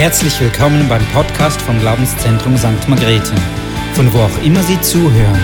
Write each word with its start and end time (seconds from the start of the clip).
Herzlich 0.00 0.40
willkommen 0.40 0.88
beim 0.88 1.06
Podcast 1.12 1.60
vom 1.60 1.78
Glaubenszentrum 1.78 2.56
St. 2.56 2.88
Margrethe, 2.88 3.34
von 3.94 4.10
wo 4.14 4.20
auch 4.20 4.42
immer 4.42 4.62
Sie 4.62 4.80
zuhören. 4.80 5.38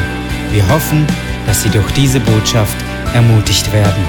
Wir 0.50 0.66
hoffen, 0.70 1.06
dass 1.44 1.62
Sie 1.62 1.68
durch 1.68 1.92
diese 1.92 2.20
Botschaft 2.20 2.74
ermutigt 3.12 3.70
werden. 3.70 4.02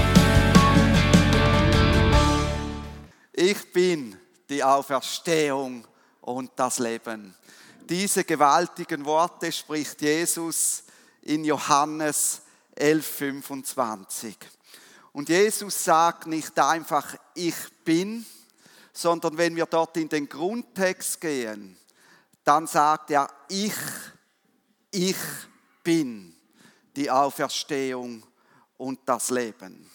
Ich 3.34 3.74
bin 3.74 4.16
die 4.48 4.64
Auferstehung 4.64 5.86
und 6.22 6.52
das 6.56 6.80
Leben. 6.80 7.36
Diese 7.90 8.24
gewaltigen 8.24 9.04
Worte 9.04 9.52
spricht 9.52 10.02
Jesus 10.02 10.84
in 11.24 11.44
Johannes 11.44 12.42
11:25. 12.80 14.38
Und 15.12 15.28
Jesus 15.28 15.84
sagt 15.84 16.26
nicht 16.26 16.58
einfach, 16.58 17.16
ich 17.34 17.54
bin, 17.84 18.26
sondern 18.98 19.38
wenn 19.38 19.56
wir 19.56 19.68
dort 19.68 19.96
in 19.98 20.10
den 20.10 20.28
Grundtext 20.28 21.22
gehen, 21.22 21.78
dann 22.44 22.66
sagt 22.66 23.12
er, 23.12 23.30
ich, 23.48 23.76
ich 24.90 25.16
bin 25.84 26.36
die 26.96 27.12
Auferstehung 27.12 28.24
und 28.78 29.00
das 29.06 29.30
Leben. 29.30 29.88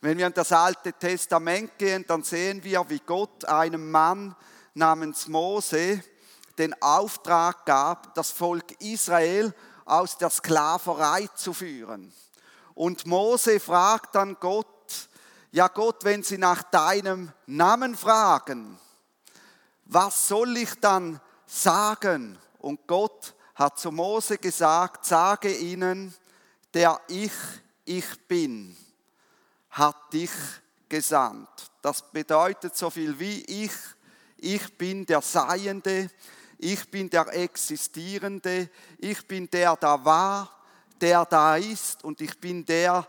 Wenn 0.00 0.18
wir 0.18 0.26
in 0.26 0.34
das 0.34 0.50
Alte 0.50 0.92
Testament 0.92 1.78
gehen, 1.78 2.04
dann 2.08 2.24
sehen 2.24 2.64
wir, 2.64 2.84
wie 2.90 2.98
Gott 2.98 3.44
einem 3.44 3.88
Mann 3.92 4.34
namens 4.74 5.28
Mose 5.28 6.02
den 6.58 6.74
Auftrag 6.82 7.64
gab, 7.64 8.12
das 8.16 8.32
Volk 8.32 8.72
Israel 8.80 9.54
aus 9.84 10.18
der 10.18 10.30
Sklaverei 10.30 11.28
zu 11.36 11.52
führen. 11.52 12.12
Und 12.74 13.06
Mose 13.06 13.60
fragt 13.60 14.16
dann 14.16 14.36
Gott, 14.40 14.66
ja 15.52 15.68
Gott, 15.68 16.04
wenn 16.04 16.22
sie 16.22 16.38
nach 16.38 16.62
deinem 16.64 17.30
Namen 17.46 17.94
fragen, 17.94 18.78
was 19.84 20.28
soll 20.28 20.56
ich 20.56 20.74
dann 20.80 21.20
sagen? 21.46 22.38
Und 22.58 22.86
Gott 22.86 23.34
hat 23.54 23.78
zu 23.78 23.92
Mose 23.92 24.38
gesagt, 24.38 25.04
sage 25.04 25.54
ihnen, 25.54 26.14
der 26.72 26.98
ich, 27.08 27.32
ich 27.84 28.26
bin, 28.26 28.74
hat 29.70 30.12
dich 30.12 30.30
gesandt. 30.88 31.48
Das 31.82 32.10
bedeutet 32.10 32.76
so 32.76 32.88
viel 32.88 33.18
wie 33.18 33.42
ich, 33.42 33.72
ich 34.38 34.78
bin 34.78 35.04
der 35.04 35.20
Seiende, 35.20 36.10
ich 36.58 36.90
bin 36.90 37.10
der 37.10 37.28
Existierende, 37.34 38.70
ich 38.98 39.26
bin 39.26 39.50
der 39.50 39.76
da 39.76 40.02
war, 40.02 40.50
der 41.00 41.26
da 41.26 41.56
ist 41.56 42.04
und 42.04 42.20
ich 42.20 42.38
bin 42.40 42.64
der, 42.64 43.02
der 43.02 43.08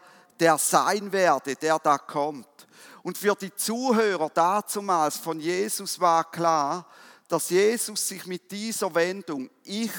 sein 0.58 1.12
werde, 1.12 1.56
der 1.56 1.80
da 1.80 1.98
kommt. 1.98 2.68
Und 3.04 3.18
für 3.18 3.36
die 3.36 3.54
Zuhörer 3.54 4.30
dazumals 4.30 5.18
von 5.18 5.40
Jesus 5.40 6.00
war 6.00 6.30
klar, 6.32 6.88
dass 7.28 7.50
Jesus 7.50 8.08
sich 8.08 8.26
mit 8.26 8.52
dieser 8.52 8.94
Wendung, 8.94 9.50
ich, 9.64 9.92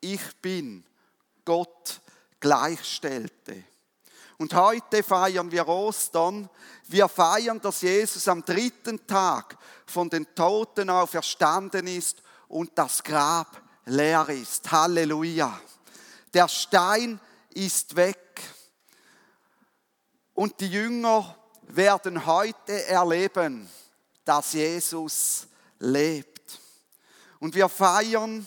ich 0.00 0.36
bin, 0.40 0.84
Gott 1.44 2.00
gleichstellte. 2.40 3.64
Und 4.38 4.54
heute 4.54 5.02
feiern 5.02 5.50
wir 5.50 5.66
Ostern. 5.66 6.48
Wir 6.86 7.08
feiern, 7.08 7.60
dass 7.60 7.82
Jesus 7.82 8.28
am 8.28 8.44
dritten 8.44 9.04
Tag 9.06 9.58
von 9.84 10.08
den 10.08 10.32
Toten 10.34 10.88
auferstanden 10.88 11.88
ist 11.88 12.22
und 12.46 12.70
das 12.76 13.02
Grab 13.02 13.60
leer 13.84 14.28
ist. 14.28 14.70
Halleluja. 14.70 15.60
Der 16.32 16.46
Stein 16.46 17.18
ist 17.50 17.96
weg. 17.96 18.27
Und 20.38 20.60
die 20.60 20.68
Jünger 20.68 21.36
werden 21.62 22.24
heute 22.24 22.86
erleben, 22.86 23.68
dass 24.24 24.52
Jesus 24.52 25.48
lebt. 25.80 26.60
Und 27.40 27.56
wir 27.56 27.68
feiern, 27.68 28.46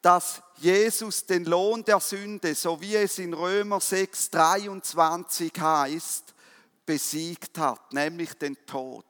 dass 0.00 0.40
Jesus 0.58 1.26
den 1.26 1.44
Lohn 1.44 1.84
der 1.84 1.98
Sünde, 1.98 2.54
so 2.54 2.80
wie 2.80 2.94
es 2.94 3.18
in 3.18 3.34
Römer 3.34 3.80
6, 3.80 4.30
23 4.30 5.52
heißt, 5.58 6.34
besiegt 6.86 7.58
hat, 7.58 7.92
nämlich 7.92 8.34
den 8.34 8.56
Tod. 8.64 9.04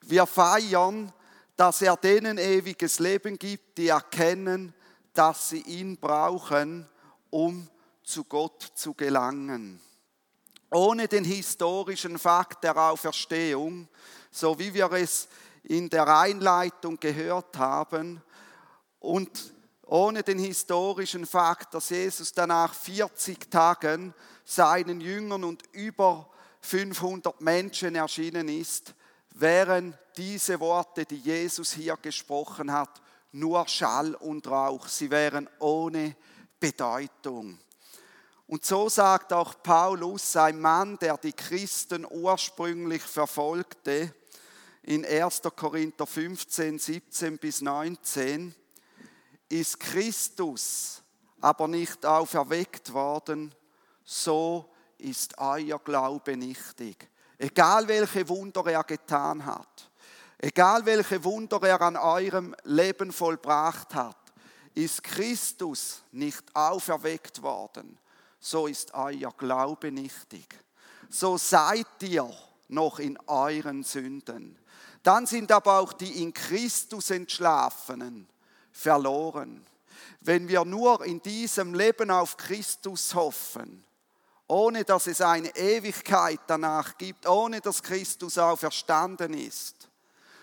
Wir 0.00 0.24
feiern, 0.24 1.12
dass 1.54 1.82
er 1.82 1.98
denen 1.98 2.38
ewiges 2.38 2.98
Leben 2.98 3.38
gibt, 3.38 3.76
die 3.76 3.88
erkennen, 3.88 4.72
dass 5.12 5.50
sie 5.50 5.60
ihn 5.60 5.98
brauchen, 5.98 6.88
um 7.28 7.68
zu 8.02 8.24
Gott 8.24 8.72
zu 8.74 8.94
gelangen 8.94 9.82
ohne 10.72 11.06
den 11.06 11.24
historischen 11.24 12.18
Fakt 12.18 12.64
der 12.64 12.76
Auferstehung, 12.76 13.88
so 14.30 14.58
wie 14.58 14.72
wir 14.72 14.90
es 14.92 15.28
in 15.64 15.88
der 15.90 16.08
Einleitung 16.08 16.98
gehört 16.98 17.56
haben, 17.58 18.22
und 18.98 19.52
ohne 19.84 20.22
den 20.22 20.38
historischen 20.38 21.26
Fakt, 21.26 21.74
dass 21.74 21.90
Jesus 21.90 22.32
danach 22.32 22.72
40 22.72 23.50
Tagen 23.50 24.14
seinen 24.44 25.00
Jüngern 25.00 25.44
und 25.44 25.64
über 25.72 26.30
500 26.60 27.40
Menschen 27.40 27.96
erschienen 27.96 28.48
ist, 28.48 28.94
wären 29.34 29.98
diese 30.16 30.60
Worte, 30.60 31.04
die 31.04 31.18
Jesus 31.18 31.72
hier 31.72 31.96
gesprochen 32.00 32.72
hat, 32.72 33.02
nur 33.32 33.66
Schall 33.66 34.14
und 34.14 34.46
Rauch. 34.46 34.86
Sie 34.86 35.10
wären 35.10 35.48
ohne 35.58 36.16
Bedeutung. 36.60 37.58
Und 38.52 38.66
so 38.66 38.90
sagt 38.90 39.32
auch 39.32 39.62
Paulus, 39.62 40.36
ein 40.36 40.60
Mann, 40.60 40.98
der 40.98 41.16
die 41.16 41.32
Christen 41.32 42.06
ursprünglich 42.10 43.00
verfolgte, 43.00 44.14
in 44.82 45.06
1. 45.06 45.40
Korinther 45.56 46.06
15, 46.06 46.78
17 46.78 47.38
bis 47.38 47.62
19, 47.62 48.54
ist 49.48 49.80
Christus 49.80 51.02
aber 51.40 51.66
nicht 51.66 52.04
auferweckt 52.04 52.92
worden, 52.92 53.54
so 54.04 54.70
ist 54.98 55.38
euer 55.38 55.78
Glaube 55.78 56.36
nichtig. 56.36 57.08
Egal 57.38 57.88
welche 57.88 58.28
Wunder 58.28 58.66
er 58.66 58.84
getan 58.84 59.46
hat, 59.46 59.90
egal 60.36 60.84
welche 60.84 61.24
Wunder 61.24 61.62
er 61.62 61.80
an 61.80 61.96
eurem 61.96 62.54
Leben 62.64 63.12
vollbracht 63.12 63.94
hat, 63.94 64.18
ist 64.74 65.02
Christus 65.02 66.02
nicht 66.12 66.44
auferweckt 66.54 67.40
worden, 67.40 67.98
so 68.44 68.66
ist 68.66 68.92
euer 68.92 69.32
Glaube 69.38 69.92
nichtig. 69.92 70.58
So 71.08 71.38
seid 71.38 71.86
ihr 72.02 72.28
noch 72.68 72.98
in 72.98 73.16
euren 73.28 73.84
Sünden. 73.84 74.58
Dann 75.04 75.26
sind 75.26 75.52
aber 75.52 75.78
auch 75.78 75.92
die 75.92 76.22
in 76.22 76.34
Christus 76.34 77.10
entschlafenen 77.10 78.28
verloren. 78.72 79.64
Wenn 80.20 80.48
wir 80.48 80.64
nur 80.64 81.04
in 81.04 81.22
diesem 81.22 81.74
Leben 81.74 82.10
auf 82.10 82.36
Christus 82.36 83.14
hoffen, 83.14 83.84
ohne 84.48 84.84
dass 84.84 85.06
es 85.06 85.20
eine 85.20 85.54
Ewigkeit 85.54 86.40
danach 86.48 86.98
gibt, 86.98 87.28
ohne 87.28 87.60
dass 87.60 87.82
Christus 87.82 88.38
auferstanden 88.38 89.34
ist, 89.34 89.88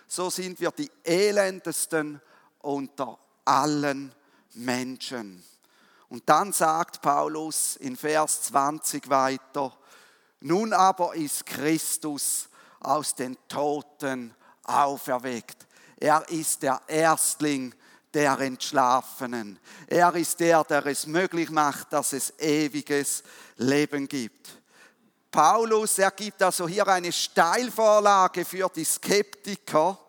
so 0.07 0.29
sind 0.29 0.59
wir 0.61 0.71
die 0.71 0.89
elendesten 1.03 2.21
unter 2.59 3.19
allen 3.43 4.13
Menschen. 4.53 5.43
Und 6.09 6.27
dann 6.27 6.51
sagt 6.51 7.01
Paulus 7.01 7.75
in 7.77 7.95
Vers 7.95 8.43
20 8.43 9.09
weiter, 9.09 9.77
nun 10.41 10.73
aber 10.73 11.15
ist 11.15 11.45
Christus 11.45 12.49
aus 12.79 13.13
den 13.13 13.37
Toten 13.47 14.33
auferweckt. 14.63 15.67
Er 15.97 16.27
ist 16.29 16.63
der 16.63 16.81
Erstling 16.87 17.75
der 18.13 18.39
Entschlafenen. 18.39 19.59
Er 19.87 20.15
ist 20.15 20.39
der, 20.39 20.63
der 20.63 20.85
es 20.87 21.05
möglich 21.05 21.49
macht, 21.49 21.93
dass 21.93 22.13
es 22.13 22.33
ewiges 22.39 23.23
Leben 23.57 24.07
gibt. 24.07 24.49
Paulus, 25.29 25.99
er 25.99 26.11
gibt 26.11 26.41
also 26.41 26.67
hier 26.67 26.87
eine 26.87 27.11
Steilvorlage 27.11 28.45
für 28.45 28.69
die 28.73 28.85
Skeptiker. 28.85 29.99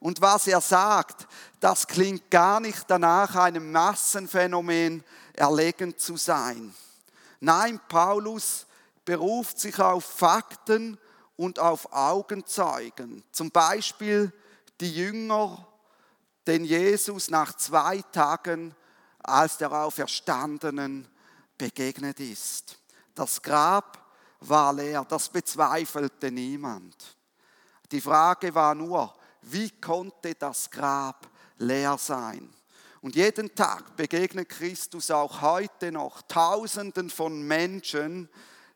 Und 0.00 0.20
was 0.20 0.46
er 0.48 0.60
sagt, 0.60 1.26
das 1.60 1.86
klingt 1.86 2.30
gar 2.30 2.60
nicht 2.60 2.84
danach 2.88 3.34
einem 3.36 3.72
Massenphänomen, 3.72 5.02
erlegen 5.36 5.96
zu 5.96 6.16
sein. 6.16 6.74
Nein, 7.40 7.80
Paulus 7.88 8.66
beruft 9.04 9.58
sich 9.58 9.78
auf 9.78 10.04
Fakten 10.04 10.98
und 11.36 11.58
auf 11.58 11.92
Augenzeugen. 11.92 13.22
Zum 13.32 13.50
Beispiel 13.50 14.32
die 14.80 14.94
Jünger, 14.94 15.66
den 16.46 16.64
Jesus 16.64 17.30
nach 17.30 17.54
zwei 17.56 18.02
Tagen 18.12 18.74
als 19.22 19.58
der 19.58 19.72
Auferstandenen 19.72 21.08
begegnet 21.58 22.20
ist. 22.20 22.78
Das 23.14 23.42
Grab 23.42 24.04
war 24.40 24.72
leer, 24.72 25.04
das 25.08 25.28
bezweifelte 25.28 26.30
niemand. 26.30 27.16
Die 27.90 28.00
Frage 28.00 28.54
war 28.54 28.74
nur, 28.74 29.14
wie 29.42 29.70
konnte 29.80 30.34
das 30.34 30.70
Grab 30.70 31.28
leer 31.58 31.96
sein? 31.98 32.52
Und 33.06 33.14
jeden 33.14 33.54
Tag 33.54 33.94
begegnet 33.94 34.48
Christus 34.48 35.12
auch 35.12 35.40
heute 35.40 35.92
noch 35.92 36.22
Tausenden 36.22 37.08
von 37.08 37.40
Menschen, 37.40 38.28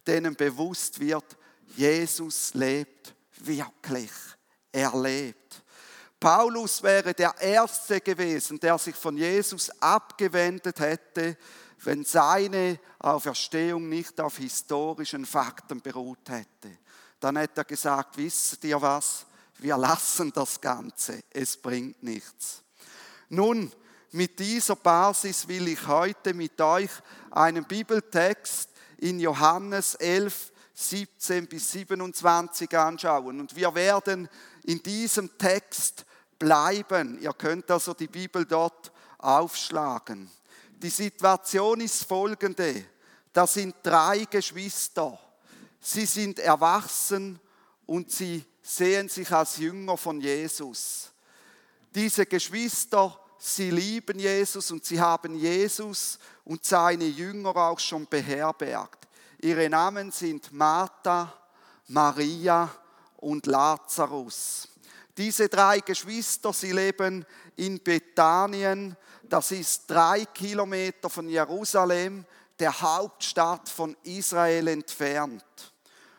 denen 0.07 0.37
bewusst 0.37 1.01
wird, 1.01 1.37
Jesus 1.75 2.55
lebt 2.55 3.13
wirklich. 3.39 4.13
Er 4.71 4.97
lebt. 4.97 5.65
Paulus 6.21 6.81
wäre 6.81 7.13
der 7.13 7.35
Erste 7.41 8.01
gewesen, 8.01 8.61
der 8.61 8.79
sich 8.79 8.95
von 8.95 9.17
Jesus 9.17 9.69
abgewendet 9.81 10.79
hätte, 10.79 11.37
wenn 11.79 12.05
seine 12.05 12.79
Auferstehung 13.01 13.89
nicht 13.89 14.21
auf 14.21 14.37
historischen 14.37 15.27
Fakten 15.27 15.83
beruht 15.83 16.29
hätte. 16.29 16.79
Dann 17.19 17.37
hätte 17.37 17.63
er 17.63 17.65
gesagt, 17.65 18.17
wisst 18.17 18.63
ihr 18.63 18.81
was? 18.81 19.27
Wir 19.59 19.77
lassen 19.77 20.33
das 20.33 20.61
Ganze, 20.61 21.21
es 21.31 21.57
bringt 21.57 22.01
nichts. 22.05 22.63
Nun, 23.29 23.73
mit 24.13 24.39
dieser 24.39 24.77
Basis 24.77 25.47
will 25.47 25.69
ich 25.69 25.87
heute 25.87 26.35
mit 26.35 26.61
euch 26.61 26.91
einen 27.31 27.65
Bibeltext 27.65 28.69
in 28.99 29.21
Johannes 29.21 29.95
11, 29.95 30.53
17 30.75 31.47
bis 31.47 31.71
27 31.73 32.77
anschauen. 32.77 33.41
Und 33.41 33.55
wir 33.55 33.75
werden 33.75 34.29
in 34.65 34.83
diesem 34.83 35.37
Text 35.39 36.05
bleiben. 36.39 37.21
Ihr 37.21 37.33
könnt 37.33 37.71
also 37.71 37.95
die 37.95 38.09
Bibel 38.09 38.45
dort 38.45 38.91
aufschlagen. 39.19 40.31
Die 40.83 40.91
Situation 40.91 41.81
ist 41.81 42.05
folgende. 42.05 42.85
Da 43.33 43.47
sind 43.47 43.77
drei 43.83 44.25
Geschwister. 44.25 45.19
Sie 45.79 46.07
sind 46.07 46.39
erwachsen 46.39 47.39
und 47.87 48.11
sie 48.11 48.45
sehen 48.63 49.09
sich 49.09 49.31
als 49.31 49.59
Jünger 49.59 49.97
von 49.97 50.21
Jesus. 50.21 51.11
Diese 51.95 52.27
Geschwister, 52.27 53.19
sie 53.41 53.71
lieben 53.71 54.19
Jesus 54.19 54.71
und 54.71 54.85
sie 54.85 55.01
haben 55.01 55.35
Jesus 55.35 56.19
und 56.45 56.65
seine 56.65 57.07
Jünger 57.07 57.57
auch 57.57 57.79
schon 57.79 58.07
beherbergt. 58.07 59.09
Ihre 59.41 59.69
Namen 59.69 60.11
sind 60.11 60.53
Martha, 60.53 61.33
Maria 61.89 62.71
und 63.17 63.47
Lazarus. 63.47 64.69
Diese 65.17 65.49
drei 65.49 65.81
Geschwister, 65.81 66.53
sie 66.53 66.73
leben 66.73 67.25
in 67.57 67.83
Bethanien, 67.83 68.97
das 69.23 69.53
ist 69.53 69.89
drei 69.89 70.25
Kilometer 70.27 71.09
von 71.09 71.29
Jerusalem, 71.29 72.25
der 72.59 72.81
Hauptstadt 72.81 73.69
von 73.69 73.97
Israel 74.03 74.69
entfernt. 74.69 75.45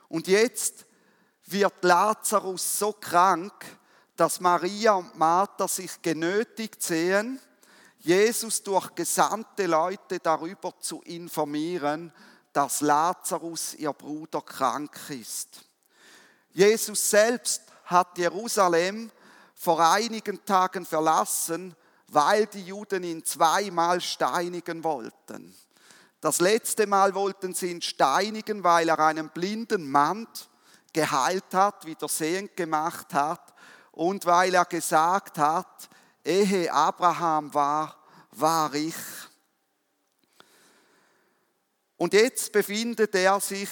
Und 0.08 0.28
jetzt 0.28 0.86
wird 1.46 1.84
Lazarus 1.84 2.80
so 2.80 2.94
krank, 2.94 3.54
dass 4.22 4.40
Maria 4.40 4.94
und 4.94 5.18
Martha 5.18 5.68
sich 5.68 6.00
genötigt 6.00 6.84
sehen, 6.84 7.40
Jesus 7.98 8.62
durch 8.62 8.94
gesandte 8.94 9.66
Leute 9.66 10.20
darüber 10.20 10.80
zu 10.80 11.02
informieren, 11.02 12.14
dass 12.54 12.82
Lazarus, 12.82 13.74
ihr 13.74 13.92
Bruder, 13.94 14.44
krank 14.44 14.96
ist. 15.10 15.62
Jesus 16.52 17.10
selbst 17.10 17.64
hat 17.86 18.16
Jerusalem 18.16 19.10
vor 19.56 19.84
einigen 19.84 20.46
Tagen 20.46 20.86
verlassen, 20.86 21.76
weil 22.10 22.46
die 22.46 22.66
Juden 22.66 23.04
ihn 23.04 23.26
zweimal 23.26 24.02
steinigen 24.02 24.84
wollten. 24.84 25.52
Das 26.20 26.40
letzte 26.40 26.86
Mal 26.86 27.16
wollten 27.16 27.56
sie 27.56 27.72
ihn 27.72 27.82
steinigen, 27.82 28.64
weil 28.64 28.88
er 28.88 29.00
einen 29.00 29.30
blinden 29.30 29.90
Mann 29.90 30.28
geheilt 30.94 31.56
hat, 31.56 31.88
wieder 31.88 32.08
sehend 32.08 32.56
gemacht 32.56 33.16
hat 33.16 33.51
und 33.92 34.26
weil 34.26 34.54
er 34.54 34.66
gesagt 34.66 35.38
hat, 35.38 35.90
ehe 36.24 36.72
Abraham 36.72 37.54
war, 37.54 37.98
war 38.32 38.74
ich. 38.74 38.96
Und 41.98 42.14
jetzt 42.14 42.52
befindet 42.52 43.14
er 43.16 43.40
sich 43.40 43.70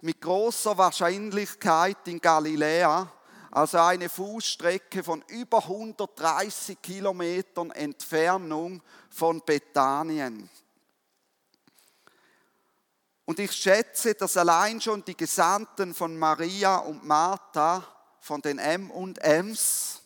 mit 0.00 0.20
großer 0.20 0.76
Wahrscheinlichkeit 0.76 2.08
in 2.08 2.20
Galiläa 2.20 3.12
also 3.50 3.78
eine 3.78 4.08
Fußstrecke 4.08 5.02
von 5.02 5.24
über 5.28 5.58
130 5.58 6.80
Kilometern 6.82 7.70
Entfernung 7.70 8.82
von 9.10 9.42
Bethanien. 9.44 10.48
Und 13.24 13.38
ich 13.38 13.52
schätze, 13.52 14.14
dass 14.14 14.36
allein 14.36 14.80
schon 14.80 15.04
die 15.04 15.16
Gesandten 15.16 15.94
von 15.94 16.16
Maria 16.18 16.78
und 16.78 17.04
Martha, 17.04 17.82
von 18.20 18.40
den 18.40 18.58
M 18.58 18.90
und 18.90 19.18
Ms, 19.18 20.02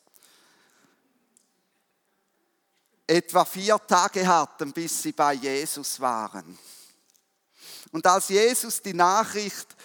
etwa 3.07 3.45
vier 3.45 3.79
Tage 3.87 4.27
hatten, 4.27 4.73
bis 4.73 5.03
sie 5.03 5.13
bei 5.13 5.35
Jesus 5.35 6.01
waren. 6.01 6.59
Und 7.91 8.07
als 8.07 8.29
Jesus 8.29 8.81
die 8.81 8.95
Nachricht 8.95 9.77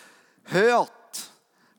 hört, 0.43 0.91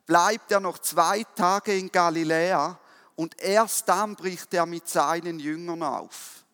bleibt 0.07 0.51
er 0.53 0.61
noch 0.61 0.79
zwei 0.79 1.25
Tage 1.35 1.77
in 1.77 1.91
Galiläa 1.91 2.79
und 3.15 3.41
erst 3.41 3.89
dann 3.89 4.15
bricht 4.15 4.53
er 4.55 4.67
mit 4.67 4.89
seinen 4.89 5.39
Jüngern 5.39 5.83
auf. 5.83 6.45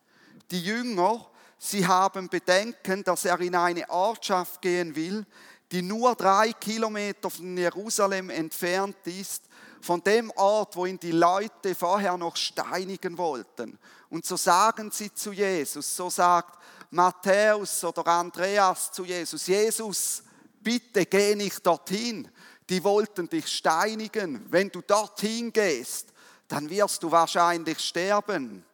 Die 0.50 0.62
Jünger, 0.62 1.26
sie 1.58 1.87
haben 1.87 2.29
Bedenken, 2.29 3.02
dass 3.05 3.25
er 3.25 3.41
in 3.41 3.55
eine 3.55 3.88
Ortschaft 3.91 4.62
gehen 4.62 4.94
will, 4.94 5.26
die 5.74 5.82
nur 5.82 6.14
drei 6.14 6.52
Kilometer 6.52 7.28
von 7.28 7.56
Jerusalem 7.56 8.30
entfernt 8.30 9.04
ist, 9.06 9.42
von 9.80 10.00
dem 10.04 10.30
Ort, 10.36 10.76
wo 10.76 10.86
ihn 10.86 11.00
die 11.00 11.10
Leute 11.10 11.74
vorher 11.74 12.16
noch 12.16 12.36
steinigen 12.36 13.18
wollten. 13.18 13.76
Und 14.08 14.24
so 14.24 14.36
sagen 14.36 14.92
sie 14.92 15.12
zu 15.12 15.32
Jesus, 15.32 15.96
so 15.96 16.08
sagt 16.08 16.62
Matthäus 16.90 17.82
oder 17.82 18.06
Andreas 18.06 18.92
zu 18.92 19.04
Jesus, 19.04 19.48
Jesus, 19.48 20.22
bitte 20.60 21.06
geh 21.06 21.34
nicht 21.34 21.66
dorthin, 21.66 22.30
die 22.68 22.84
wollten 22.84 23.28
dich 23.28 23.48
steinigen. 23.48 24.46
Wenn 24.50 24.68
du 24.68 24.80
dorthin 24.80 25.52
gehst, 25.52 26.12
dann 26.46 26.70
wirst 26.70 27.02
du 27.02 27.10
wahrscheinlich 27.10 27.80
sterben. 27.80 28.64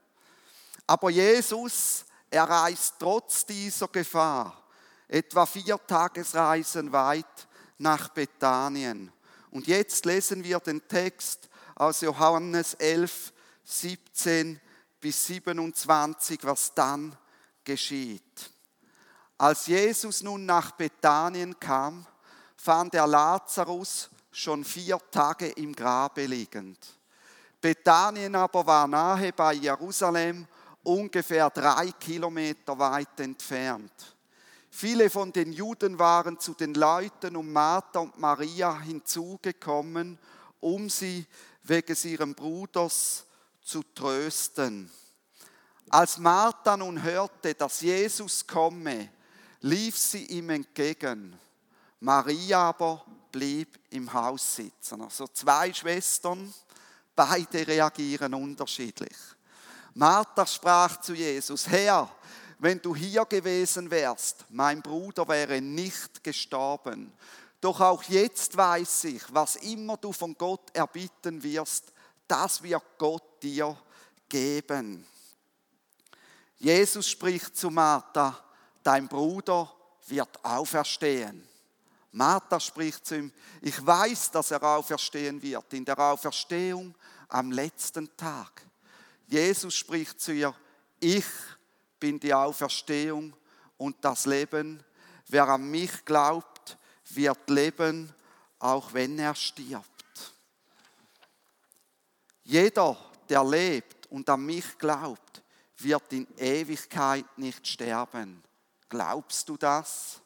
Aber 0.87 1.09
Jesus, 1.09 2.05
er 2.29 2.45
reist 2.45 2.97
trotz 2.99 3.47
dieser 3.47 3.89
Gefahr 3.89 4.60
etwa 5.11 5.45
vier 5.45 5.79
Tagesreisen 5.87 6.93
weit 6.93 7.49
nach 7.79 8.11
Bethanien. 8.11 9.13
Und 9.51 9.67
jetzt 9.67 10.05
lesen 10.05 10.45
wir 10.45 10.61
den 10.61 10.87
Text 10.87 11.49
aus 11.75 12.03
Johannes 12.03 12.75
11, 12.75 13.33
17 13.65 14.61
bis 15.01 15.27
27, 15.27 16.39
was 16.43 16.73
dann 16.75 17.17
geschieht. 17.65 18.51
Als 19.37 19.67
Jesus 19.67 20.23
nun 20.23 20.47
nach 20.47 20.73
Bethanien 20.73 21.59
kam, 21.59 22.07
fand 22.57 22.95
er 22.95 23.07
Lazarus 23.07 24.11
schon 24.31 24.65
vier 24.65 25.01
Tage 25.11 25.49
im 25.49 25.75
Grabe 25.75 26.27
liegend. 26.27 26.79
Bethanien 27.61 28.37
aber 28.37 28.65
war 28.67 28.87
nahe 28.87 29.33
bei 29.33 29.55
Jerusalem, 29.55 30.47
ungefähr 30.85 31.51
drei 31.51 31.91
Kilometer 31.93 32.79
weit 32.79 33.19
entfernt. 33.19 34.15
Viele 34.81 35.11
von 35.11 35.31
den 35.31 35.53
Juden 35.53 35.99
waren 35.99 36.41
zu 36.41 36.55
den 36.55 36.73
Leuten 36.73 37.37
um 37.37 37.53
Martha 37.53 37.99
und 37.99 38.19
Maria 38.19 38.81
hinzugekommen, 38.81 40.19
um 40.59 40.89
sie 40.89 41.27
wegen 41.65 41.95
ihrem 42.05 42.35
Bruders 42.35 43.27
zu 43.61 43.83
trösten. 43.95 44.91
Als 45.91 46.17
Martha 46.17 46.79
nun 46.79 47.03
hörte, 47.03 47.53
dass 47.53 47.83
Jesus 47.83 48.47
komme, 48.47 49.11
lief 49.61 49.99
sie 49.99 50.25
ihm 50.25 50.49
entgegen. 50.49 51.39
Maria 52.01 52.71
aber 52.71 53.05
blieb 53.31 53.79
im 53.91 54.11
Haus 54.11 54.57
sitzen. 54.57 55.03
Also 55.03 55.29
zwei 55.29 55.75
Schwestern, 55.75 56.55
beide 57.15 57.67
reagieren 57.67 58.33
unterschiedlich. 58.33 59.19
Martha 59.93 60.47
sprach 60.47 61.03
zu 61.03 61.13
Jesus, 61.13 61.69
Herr, 61.69 62.11
wenn 62.61 62.81
du 62.81 62.95
hier 62.95 63.25
gewesen 63.25 63.91
wärst, 63.91 64.45
mein 64.51 64.83
Bruder 64.83 65.27
wäre 65.27 65.61
nicht 65.63 66.23
gestorben. 66.23 67.13
Doch 67.61 67.81
auch 67.81 68.03
jetzt 68.05 68.57
weiß 68.57 69.05
ich, 69.05 69.23
was 69.33 69.57
immer 69.57 69.97
du 69.97 70.13
von 70.13 70.35
Gott 70.37 70.71
erbitten 70.75 71.43
wirst, 71.43 71.93
das 72.29 72.63
wird 72.63 72.83
Gott 72.99 73.43
dir 73.43 73.77
geben. 74.29 75.07
Jesus 76.59 77.09
spricht 77.09 77.57
zu 77.57 77.71
Martha, 77.71 78.39
dein 78.83 79.09
Bruder 79.09 79.75
wird 80.07 80.45
auferstehen. 80.45 81.47
Martha 82.13 82.61
spricht 82.61 83.07
zu 83.07 83.17
ihm, 83.17 83.33
ich 83.63 83.85
weiß, 83.85 84.33
dass 84.33 84.51
er 84.51 84.63
auferstehen 84.63 85.41
wird, 85.43 85.73
in 85.73 85.85
der 85.85 85.99
Auferstehung 85.99 86.95
am 87.29 87.53
letzten 87.53 88.15
Tag. 88.17 88.67
Jesus 89.29 89.75
spricht 89.75 90.21
zu 90.21 90.33
ihr, 90.33 90.55
ich 90.99 91.25
bin 92.01 92.19
die 92.19 92.35
Auferstehung 92.35 93.37
und 93.77 93.97
das 94.05 94.27
Leben. 94.27 94.83
Wer 95.29 95.49
an 95.49 95.71
mich 95.71 96.05
glaubt, 96.05 96.77
wird 97.11 97.51
leben, 97.51 98.13
auch 98.59 98.93
wenn 98.93 99.19
er 99.19 99.35
stirbt. 99.35 99.87
Jeder, 102.43 102.97
der 103.29 103.45
lebt 103.45 104.07
und 104.09 104.29
an 104.29 104.45
mich 104.45 104.77
glaubt, 104.79 105.43
wird 105.79 106.13
in 106.13 106.27
Ewigkeit 106.37 107.27
nicht 107.39 107.67
sterben. 107.67 108.43
Glaubst 108.89 109.49
du 109.49 109.57
das? 109.57 110.21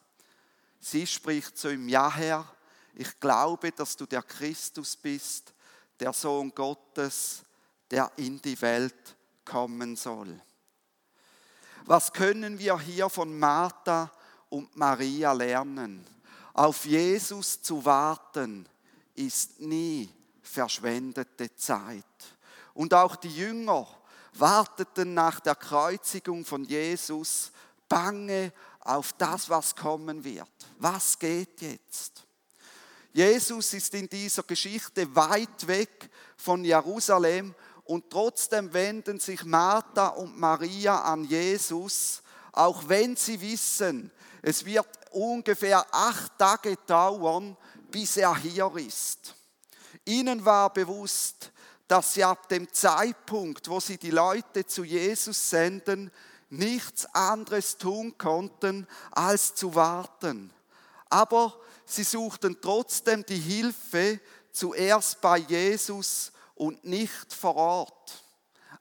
Sie 0.80 1.06
spricht 1.06 1.56
zu 1.56 1.72
ihm, 1.72 1.88
ja 1.88 2.10
Herr, 2.10 2.46
ich 2.94 3.18
glaube, 3.20 3.72
dass 3.72 3.96
du 3.96 4.06
der 4.06 4.22
Christus 4.22 4.96
bist, 4.96 5.52
der 6.00 6.12
Sohn 6.12 6.54
Gottes, 6.54 7.44
der 7.90 8.10
in 8.16 8.40
die 8.40 8.60
Welt 8.60 9.16
kommen 9.44 9.96
soll. 9.96 10.40
Was 11.86 12.12
können 12.12 12.58
wir 12.58 12.78
hier 12.78 13.10
von 13.10 13.38
Martha 13.38 14.10
und 14.48 14.74
Maria 14.74 15.32
lernen? 15.32 16.06
Auf 16.54 16.86
Jesus 16.86 17.60
zu 17.60 17.84
warten 17.84 18.66
ist 19.14 19.60
nie 19.60 20.08
verschwendete 20.40 21.54
Zeit. 21.54 22.04
Und 22.72 22.94
auch 22.94 23.16
die 23.16 23.36
Jünger 23.36 23.86
warteten 24.32 25.12
nach 25.12 25.40
der 25.40 25.56
Kreuzigung 25.56 26.44
von 26.44 26.64
Jesus 26.64 27.52
bange 27.86 28.52
auf 28.80 29.12
das, 29.18 29.50
was 29.50 29.76
kommen 29.76 30.24
wird. 30.24 30.48
Was 30.78 31.18
geht 31.18 31.60
jetzt? 31.60 32.24
Jesus 33.12 33.74
ist 33.74 33.94
in 33.94 34.08
dieser 34.08 34.42
Geschichte 34.42 35.14
weit 35.14 35.66
weg 35.66 36.10
von 36.36 36.64
Jerusalem 36.64 37.54
und 37.84 38.10
trotzdem 38.10 38.72
wenden 38.72 39.20
sich 39.20 39.44
Martha 39.44 40.08
und 40.08 40.38
Maria 40.38 41.02
an 41.02 41.24
Jesus, 41.24 42.22
auch 42.52 42.88
wenn 42.88 43.16
sie 43.16 43.40
wissen, 43.40 44.10
es 44.42 44.64
wird 44.64 44.86
ungefähr 45.10 45.86
acht 45.90 46.38
Tage 46.38 46.76
dauern, 46.86 47.56
bis 47.90 48.16
er 48.16 48.36
hier 48.36 48.70
ist. 48.76 49.34
Ihnen 50.04 50.44
war 50.44 50.72
bewusst, 50.72 51.50
dass 51.88 52.14
sie 52.14 52.24
ab 52.24 52.48
dem 52.48 52.72
Zeitpunkt, 52.72 53.68
wo 53.68 53.80
sie 53.80 53.98
die 53.98 54.10
Leute 54.10 54.66
zu 54.66 54.84
Jesus 54.84 55.50
senden, 55.50 56.10
nichts 56.50 57.06
anderes 57.14 57.78
tun 57.78 58.16
konnten, 58.18 58.86
als 59.10 59.54
zu 59.54 59.74
warten. 59.74 60.52
Aber 61.10 61.58
sie 61.86 62.04
suchten 62.04 62.58
trotzdem 62.60 63.24
die 63.26 63.38
Hilfe 63.38 64.20
zuerst 64.52 65.20
bei 65.20 65.38
Jesus 65.38 66.32
und 66.54 66.84
nicht 66.84 67.32
vor 67.32 67.56
Ort. 67.56 68.22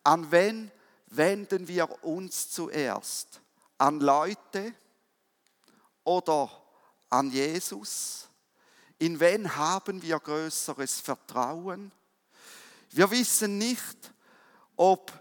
An 0.04 0.32
wen 0.32 0.72
wenden 1.08 1.68
wir 1.68 2.04
uns 2.04 2.52
zuerst? 2.52 3.42
An 3.78 4.00
Leute 4.00 4.74
oder 6.04 6.50
an 7.10 7.32
Jesus? 7.32 8.28
In 9.00 9.20
wen 9.20 9.56
haben 9.56 10.02
wir 10.02 10.20
größeres 10.20 11.02
Vertrauen? 11.02 11.92
Wir 12.92 13.10
wissen 13.10 13.58
nicht, 13.58 14.14
ob 14.76 15.12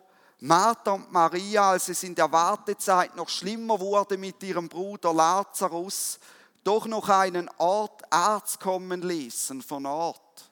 Martha 0.41 0.93
und 0.93 1.13
Maria, 1.13 1.71
als 1.71 1.89
es 1.89 2.03
in 2.03 2.15
der 2.15 2.31
Wartezeit 2.31 3.15
noch 3.17 3.29
schlimmer 3.29 3.79
wurde 3.79 4.19
mit 4.19 4.43
ihrem 4.43 4.69
Bruder 4.69 5.13
Lazarus, 5.13 6.19
doch 6.65 6.87
noch 6.87 7.09
einen 7.09 7.49
Ort 7.59 8.03
Arzt 8.13 8.61
kommen 8.61 9.03
ließen 9.03 9.63
von 9.63 9.87
Ort. 9.87 10.51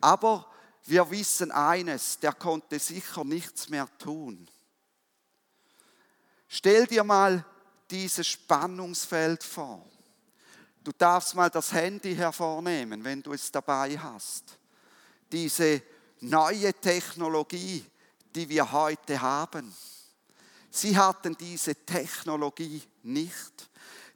Aber 0.00 0.46
wir 0.88 1.10
wissen 1.10 1.50
eines, 1.50 2.18
der 2.18 2.32
konnte 2.32 2.78
sicher 2.78 3.22
nichts 3.24 3.68
mehr 3.68 3.88
tun. 3.98 4.48
Stell 6.48 6.86
dir 6.86 7.04
mal 7.04 7.44
dieses 7.90 8.26
Spannungsfeld 8.26 9.44
vor. 9.44 9.84
Du 10.82 10.90
darfst 10.92 11.34
mal 11.34 11.50
das 11.50 11.72
Handy 11.72 12.14
hervornehmen, 12.14 13.04
wenn 13.04 13.22
du 13.22 13.34
es 13.34 13.52
dabei 13.52 13.98
hast. 13.98 14.44
Diese 15.30 15.82
neue 16.20 16.72
Technologie, 16.72 17.84
die 18.34 18.48
wir 18.48 18.72
heute 18.72 19.20
haben. 19.20 19.74
Sie 20.70 20.96
hatten 20.96 21.36
diese 21.36 21.74
Technologie 21.74 22.82
nicht. 23.02 23.68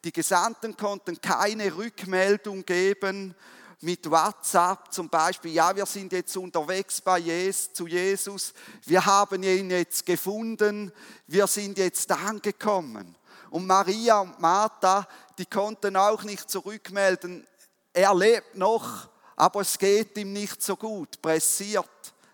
Die 0.05 0.13
Gesandten 0.13 0.75
konnten 0.77 1.21
keine 1.21 1.75
Rückmeldung 1.77 2.65
geben 2.65 3.35
mit 3.83 4.09
WhatsApp 4.11 4.93
zum 4.93 5.09
Beispiel, 5.09 5.53
ja, 5.53 5.75
wir 5.75 5.87
sind 5.87 6.13
jetzt 6.13 6.37
unterwegs 6.37 7.01
bei 7.01 7.19
Jesus, 7.19 7.73
zu 7.73 7.87
Jesus, 7.87 8.55
wir 8.85 9.05
haben 9.05 9.43
ihn 9.43 9.71
jetzt 9.71 10.07
gefunden, 10.07 10.93
wir 11.27 11.47
sind 11.47 11.79
jetzt 11.79 12.11
angekommen. 12.11 13.17
Und 13.51 13.67
Maria 13.67 14.21
und 14.21 14.41
Martha, 14.41 15.07
die 15.37 15.47
konnten 15.47 15.97
auch 15.97 16.23
nicht 16.23 16.49
zurückmelden, 16.49 17.47
er 17.93 18.15
lebt 18.15 18.57
noch, 18.57 19.09
aber 19.37 19.61
es 19.61 19.79
geht 19.79 20.17
ihm 20.17 20.33
nicht 20.33 20.63
so 20.63 20.77
gut, 20.77 21.21
pressiert. 21.21 21.89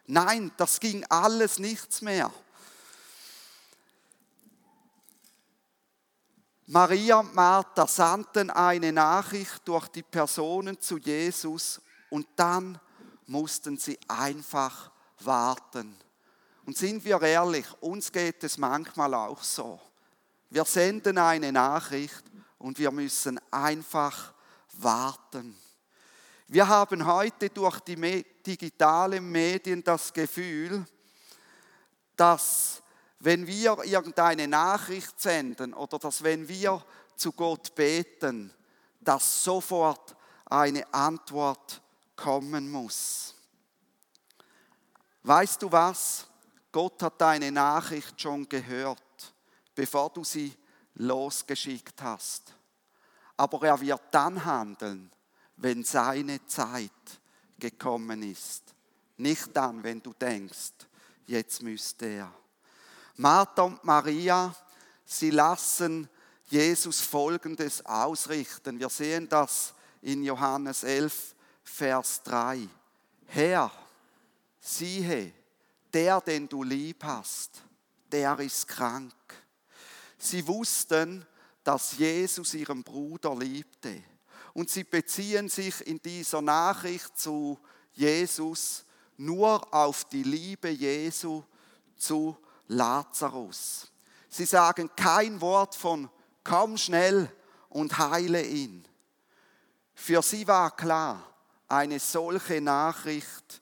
Nein, 0.07 0.53
das 0.57 0.79
ging 0.79 1.05
alles 1.09 1.59
nichts 1.59 2.03
mehr. 2.03 2.31
Maria 6.71 7.21
und 7.21 7.35
Martha 7.35 7.87
sandten 7.87 8.51
eine 8.51 8.93
Nachricht 8.93 9.67
durch 9.67 9.89
die 9.89 10.03
Personen 10.03 10.79
zu 10.79 10.99
Jesus 10.99 11.81
und 12.11 12.29
dann 12.37 12.79
mussten 13.27 13.79
sie 13.79 13.99
einfach 14.07 14.91
warten. 15.21 15.97
Und 16.67 16.77
sind 16.77 17.03
wir 17.07 17.23
ehrlich, 17.23 17.65
uns 17.81 18.13
geht 18.13 18.45
es 18.45 18.59
manchmal 18.59 19.15
auch 19.15 19.43
so. 19.43 19.81
Wir 20.51 20.67
senden 20.67 21.17
eine 21.17 21.53
Nachricht 21.53 22.25
und 22.59 22.79
wir 22.79 22.91
müssen 22.91 23.41
einfach 23.51 24.35
warten. 24.75 25.57
Wir 26.49 26.69
haben 26.69 27.07
heute 27.07 27.49
durch 27.49 27.81
die 27.81 28.27
digitalen 28.45 29.27
Medien 29.33 29.83
das 29.83 30.13
Gefühl, 30.13 30.85
dass 32.15 32.83
wenn 33.21 33.47
wir 33.47 33.85
irgendeine 33.85 34.47
Nachricht 34.47 35.21
senden 35.21 35.75
oder 35.75 35.99
dass 35.99 36.23
wenn 36.23 36.49
wir 36.49 36.85
zu 37.17 37.33
Gott 37.33 37.75
beten, 37.75 38.53
dass 39.01 39.45
sofort 39.45 40.15
eine 40.47 40.93
Antwort 40.95 41.83
kommen 42.15 42.71
muss. 42.71 43.35
Weißt 45.23 45.63
du 45.63 45.71
was? 45.71 46.27
Gott 46.71 47.03
hat 47.03 47.21
deine 47.21 47.51
Nachricht 47.51 48.21
schon 48.21 48.49
gehört, 48.49 49.35
bevor 49.75 50.11
du 50.11 50.23
sie 50.25 50.55
losgeschickt 50.95 52.01
hast. 52.03 52.53
Aber 53.37 53.63
er 53.63 53.81
wird 53.81 54.03
dann 54.11 54.45
handeln, 54.45 55.11
wenn 55.57 55.85
seine 55.85 56.45
Zeit 56.47 56.91
gekommen 57.59 58.23
ist. 58.23 58.63
Nicht 59.17 59.49
dann, 59.57 59.83
wenn 59.83 60.03
du 60.03 60.13
denkst, 60.13 60.73
jetzt 61.27 61.63
müsste 61.63 62.07
er. 62.07 62.35
Martha 63.19 63.63
und 63.63 63.83
Maria, 63.83 64.55
sie 65.05 65.31
lassen 65.31 66.09
Jesus 66.47 67.01
Folgendes 67.01 67.85
ausrichten. 67.85 68.79
Wir 68.79 68.89
sehen 68.89 69.29
das 69.29 69.75
in 70.01 70.23
Johannes 70.23 70.85
11, 70.85 71.35
Vers 71.65 72.23
3. 72.23 72.69
Herr, 73.27 73.73
siehe, 74.61 75.33
der, 75.93 76.21
den 76.21 76.49
du 76.49 76.63
lieb 76.63 77.03
hast, 77.03 77.61
der 78.13 78.39
ist 78.39 78.69
krank. 78.69 79.13
Sie 80.17 80.47
wussten, 80.47 81.27
dass 81.65 81.99
Jesus 81.99 82.55
ihren 82.55 82.85
Bruder 82.85 83.35
liebte 83.35 84.01
und 84.55 84.71
sie 84.71 84.85
beziehen 84.85 85.49
sich 85.49 85.85
in 85.89 86.01
dieser 86.01 86.41
Nachricht 86.41 87.19
zu 87.19 87.59
Jesus 87.95 88.85
nur 89.17 89.75
auf 89.75 90.05
die 90.05 90.23
Liebe 90.23 90.69
Jesu 90.69 91.43
zu 91.97 92.37
Lazarus. 92.69 93.91
Sie 94.29 94.45
sagen 94.45 94.91
kein 94.95 95.41
Wort 95.41 95.75
von 95.75 96.09
komm 96.45 96.77
schnell 96.77 97.31
und 97.69 97.99
heile 97.99 98.43
ihn. 98.43 98.87
Für 99.95 100.23
sie 100.23 100.47
war 100.47 100.75
klar, 100.77 101.23
eine 101.67 101.99
solche 101.99 102.61
Nachricht 102.61 103.61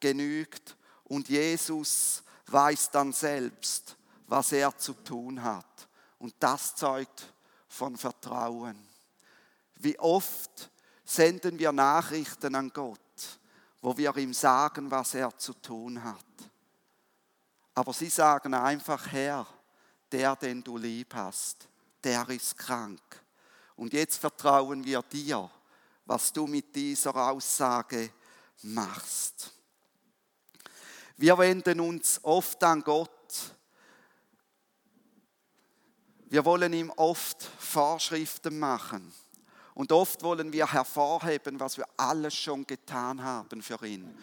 genügt 0.00 0.76
und 1.04 1.28
Jesus 1.28 2.22
weiß 2.46 2.90
dann 2.90 3.12
selbst, 3.12 3.96
was 4.26 4.52
er 4.52 4.76
zu 4.76 4.92
tun 4.92 5.42
hat. 5.42 5.88
Und 6.18 6.34
das 6.38 6.74
zeugt 6.74 7.32
von 7.68 7.96
Vertrauen. 7.96 8.76
Wie 9.76 9.98
oft 9.98 10.70
senden 11.04 11.58
wir 11.58 11.72
Nachrichten 11.72 12.54
an 12.54 12.70
Gott, 12.72 12.98
wo 13.80 13.96
wir 13.96 14.16
ihm 14.16 14.34
sagen, 14.34 14.90
was 14.90 15.14
er 15.14 15.36
zu 15.38 15.54
tun 15.54 16.02
hat. 16.02 16.16
Aber 17.78 17.92
sie 17.92 18.08
sagen 18.08 18.54
einfach, 18.54 19.06
Herr, 19.12 19.46
der, 20.10 20.34
den 20.34 20.64
du 20.64 20.76
lieb 20.76 21.14
hast, 21.14 21.68
der 22.02 22.28
ist 22.28 22.58
krank. 22.58 23.00
Und 23.76 23.92
jetzt 23.92 24.16
vertrauen 24.16 24.84
wir 24.84 25.00
dir, 25.02 25.48
was 26.04 26.32
du 26.32 26.48
mit 26.48 26.74
dieser 26.74 27.14
Aussage 27.14 28.10
machst. 28.62 29.52
Wir 31.18 31.38
wenden 31.38 31.78
uns 31.78 32.18
oft 32.24 32.64
an 32.64 32.82
Gott. 32.82 33.54
Wir 36.30 36.44
wollen 36.44 36.72
ihm 36.72 36.90
oft 36.96 37.44
Vorschriften 37.60 38.58
machen. 38.58 39.14
Und 39.74 39.92
oft 39.92 40.20
wollen 40.24 40.52
wir 40.52 40.72
hervorheben, 40.72 41.60
was 41.60 41.76
wir 41.76 41.86
alles 41.96 42.34
schon 42.34 42.66
getan 42.66 43.22
haben 43.22 43.62
für 43.62 43.86
ihn. 43.86 44.18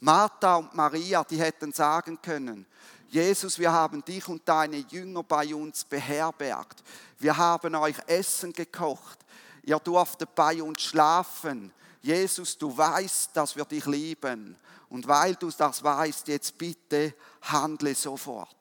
Martha 0.00 0.56
und 0.56 0.74
Maria, 0.74 1.24
die 1.24 1.40
hätten 1.40 1.72
sagen 1.72 2.20
können, 2.22 2.66
Jesus, 3.08 3.58
wir 3.58 3.72
haben 3.72 4.04
dich 4.04 4.28
und 4.28 4.46
deine 4.46 4.76
Jünger 4.76 5.22
bei 5.22 5.54
uns 5.54 5.84
beherbergt. 5.84 6.82
Wir 7.18 7.36
haben 7.36 7.74
euch 7.74 7.96
Essen 8.06 8.52
gekocht. 8.52 9.18
Ihr 9.62 9.78
durftet 9.78 10.34
bei 10.34 10.62
uns 10.62 10.82
schlafen. 10.82 11.72
Jesus, 12.02 12.58
du 12.58 12.76
weißt, 12.76 13.30
dass 13.34 13.56
wir 13.56 13.64
dich 13.64 13.86
lieben. 13.86 14.56
Und 14.90 15.08
weil 15.08 15.34
du 15.36 15.50
das 15.50 15.82
weißt, 15.82 16.28
jetzt 16.28 16.58
bitte 16.58 17.14
handle 17.42 17.94
sofort. 17.94 18.56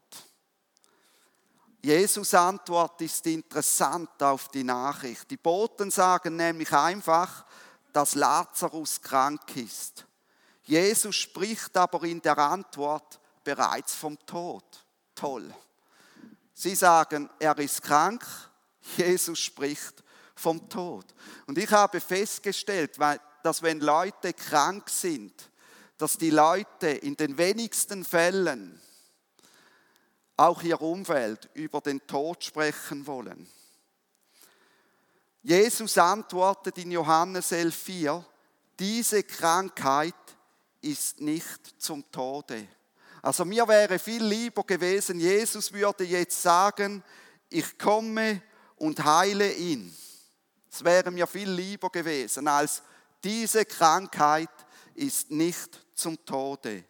Jesus 1.82 2.34
Antwort 2.34 3.02
ist 3.02 3.26
interessant 3.28 4.22
auf 4.24 4.48
die 4.50 4.64
Nachricht. 4.64 5.30
Die 5.30 5.38
Boten 5.38 5.92
sagen 5.92 6.38
nämlich 6.38 6.72
einfach, 6.74 7.46
dass 7.94 8.16
Lazarus 8.16 9.02
krank 9.02 9.56
ist. 9.56 10.06
Jesus 10.64 11.16
spricht 11.16 11.76
aber 11.78 12.04
in 12.04 12.22
der 12.22 12.38
Antwort 12.38 13.20
bereits 13.48 13.96
vom 13.96 14.20
Tod. 14.26 14.66
Toll. 15.16 15.56
Sie 16.54 16.76
sagen, 16.76 17.30
er 17.40 17.58
ist 17.60 17.82
krank, 17.82 18.26
Jesus 18.98 19.40
spricht 19.40 20.04
vom 20.36 20.68
Tod. 20.68 21.06
Und 21.46 21.58
ich 21.58 21.72
habe 21.72 22.02
festgestellt, 22.02 22.98
dass 23.44 23.62
wenn 23.62 23.80
Leute 23.80 24.34
krank 24.34 24.90
sind, 24.90 25.50
dass 25.98 26.18
die 26.18 26.30
Leute 26.30 26.90
in 26.90 27.16
den 27.16 27.38
wenigsten 27.38 28.04
Fällen 28.04 28.82
auch 30.36 30.62
ihr 30.62 30.82
Umfeld 30.82 31.50
über 31.54 31.80
den 31.80 32.06
Tod 32.06 32.44
sprechen 32.44 33.08
wollen. 33.08 33.48
Jesus 35.42 35.98
antwortet 35.98 36.78
in 36.80 36.92
Johannes 36.92 37.54
11,4, 37.54 38.26
diese 38.78 39.24
Krankheit 39.24 40.16
ist 40.82 41.22
nicht 41.22 41.82
zum 41.82 42.12
Tode. 42.12 42.68
Also 43.22 43.46
mir 43.46 43.68
wäre 43.68 44.00
viel 44.00 44.24
lieber 44.24 44.64
gewesen, 44.64 45.20
Jesus 45.20 45.72
würde 45.74 46.04
jetzt 46.04 46.42
sagen, 46.42 47.04
ich 47.50 47.78
komme 47.78 48.42
und 48.78 49.04
heile 49.04 49.52
ihn. 49.54 49.96
Es 50.72 50.84
wäre 50.84 51.12
mir 51.12 51.26
viel 51.28 51.50
lieber 51.50 51.90
gewesen, 51.90 52.48
als 52.48 52.84
diese 53.24 53.66
Krankheit 53.66 54.50
ist 54.94 55.32
nicht 55.32 55.86
zum 55.96 56.24
Tode, 56.26 56.86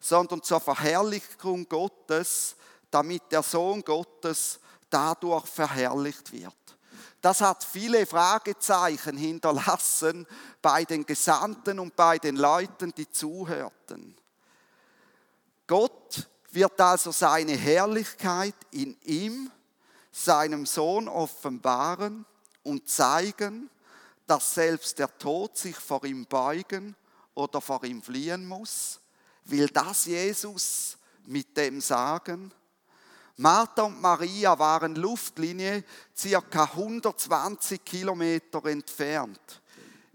sondern 0.00 0.42
zur 0.42 0.60
Verherrlichung 0.60 1.68
Gottes, 1.68 2.56
damit 2.90 3.30
der 3.30 3.42
Sohn 3.42 3.82
Gottes 3.82 4.60
dadurch 4.88 5.46
verherrlicht 5.46 6.32
wird. 6.32 6.54
Das 7.20 7.40
hat 7.40 7.64
viele 7.64 8.06
Fragezeichen 8.06 9.16
hinterlassen 9.16 10.26
bei 10.62 10.84
den 10.84 11.04
Gesandten 11.04 11.80
und 11.80 11.96
bei 11.96 12.18
den 12.18 12.36
Leuten, 12.36 12.94
die 12.94 13.10
zuhörten. 13.10 14.16
Gott 15.66 16.28
wird 16.50 16.80
also 16.80 17.10
seine 17.10 17.56
Herrlichkeit 17.56 18.54
in 18.70 18.96
ihm, 19.02 19.50
seinem 20.12 20.64
Sohn 20.64 21.08
offenbaren 21.08 22.24
und 22.62 22.88
zeigen, 22.88 23.68
dass 24.26 24.54
selbst 24.54 24.98
der 24.98 25.16
Tod 25.18 25.56
sich 25.56 25.76
vor 25.76 26.04
ihm 26.04 26.26
beugen 26.26 26.96
oder 27.34 27.60
vor 27.60 27.84
ihm 27.84 28.02
fliehen 28.02 28.46
muss? 28.46 29.00
Will 29.44 29.68
das 29.68 30.06
Jesus 30.06 30.96
mit 31.26 31.56
dem 31.56 31.80
sagen? 31.80 32.52
Martha 33.36 33.82
und 33.82 34.00
Maria 34.00 34.58
waren 34.58 34.94
Luftlinie 34.94 35.84
circa 36.16 36.64
120 36.64 37.84
Kilometer 37.84 38.64
entfernt. 38.64 39.60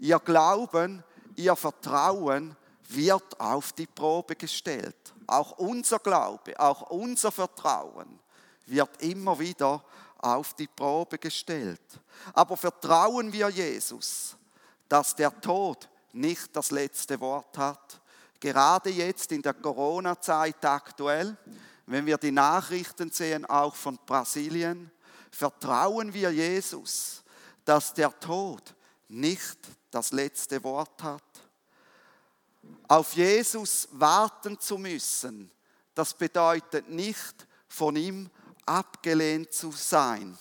Ihr 0.00 0.18
Glauben, 0.18 1.04
ihr 1.36 1.54
Vertrauen 1.54 2.56
wird 2.88 3.38
auf 3.40 3.72
die 3.72 3.86
Probe 3.86 4.34
gestellt. 4.34 5.14
Auch 5.26 5.58
unser 5.58 5.98
Glaube, 5.98 6.58
auch 6.58 6.90
unser 6.90 7.30
Vertrauen 7.30 8.18
wird 8.66 9.02
immer 9.02 9.38
wieder 9.38 9.84
auf 10.18 10.54
die 10.54 10.68
Probe 10.68 11.18
gestellt. 11.18 11.80
Aber 12.32 12.56
vertrauen 12.56 13.32
wir 13.32 13.48
Jesus, 13.48 14.36
dass 14.88 15.14
der 15.14 15.38
Tod 15.40 15.88
nicht 16.12 16.54
das 16.54 16.70
letzte 16.70 17.20
Wort 17.20 17.58
hat? 17.58 18.00
Gerade 18.38 18.90
jetzt 18.90 19.32
in 19.32 19.42
der 19.42 19.54
Corona-Zeit 19.54 20.64
aktuell, 20.64 21.36
wenn 21.86 22.06
wir 22.06 22.18
die 22.18 22.32
Nachrichten 22.32 23.10
sehen, 23.10 23.44
auch 23.46 23.74
von 23.74 23.98
Brasilien, 24.06 24.90
vertrauen 25.30 26.12
wir 26.12 26.30
Jesus, 26.32 27.22
dass 27.64 27.94
der 27.94 28.18
Tod 28.18 28.74
nicht 29.08 29.58
das 29.90 30.12
letzte 30.12 30.62
Wort 30.64 31.02
hat. 31.02 31.22
Auf 32.92 33.14
Jesus 33.14 33.88
warten 33.92 34.60
zu 34.60 34.76
müssen, 34.76 35.50
das 35.94 36.12
bedeutet 36.12 36.90
nicht 36.90 37.48
von 37.66 37.96
ihm 37.96 38.28
abgelehnt 38.66 39.50
zu 39.50 39.72
sein. 39.72 40.36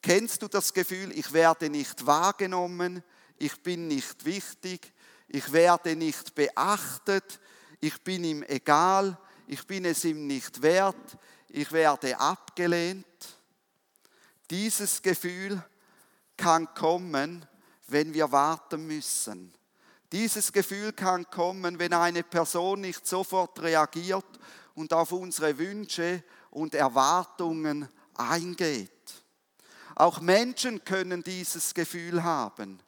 Kennst 0.00 0.40
du 0.42 0.46
das 0.46 0.72
Gefühl, 0.72 1.10
ich 1.18 1.32
werde 1.32 1.68
nicht 1.68 2.06
wahrgenommen, 2.06 3.02
ich 3.38 3.60
bin 3.60 3.88
nicht 3.88 4.24
wichtig, 4.24 4.92
ich 5.26 5.50
werde 5.50 5.96
nicht 5.96 6.36
beachtet, 6.36 7.40
ich 7.80 8.00
bin 8.02 8.22
ihm 8.22 8.44
egal, 8.44 9.18
ich 9.48 9.66
bin 9.66 9.84
es 9.84 10.04
ihm 10.04 10.28
nicht 10.28 10.62
wert, 10.62 11.18
ich 11.48 11.72
werde 11.72 12.20
abgelehnt? 12.20 13.04
Dieses 14.48 15.02
Gefühl 15.02 15.60
kann 16.36 16.72
kommen, 16.72 17.44
wenn 17.88 18.14
wir 18.14 18.30
warten 18.30 18.86
müssen. 18.86 19.52
Dieses 20.12 20.52
Gefühl 20.52 20.92
kann 20.92 21.28
kommen, 21.30 21.78
wenn 21.78 21.92
eine 21.92 22.22
Person 22.22 22.82
nicht 22.82 23.06
sofort 23.06 23.60
reagiert 23.60 24.26
und 24.74 24.92
auf 24.92 25.12
unsere 25.12 25.58
Wünsche 25.58 26.22
und 26.50 26.74
Erwartungen 26.74 27.88
eingeht. 28.14 28.90
Auch 29.96 30.20
Menschen 30.20 30.84
können 30.84 31.22
dieses 31.22 31.74
Gefühl 31.74 32.22
haben, 32.22 32.80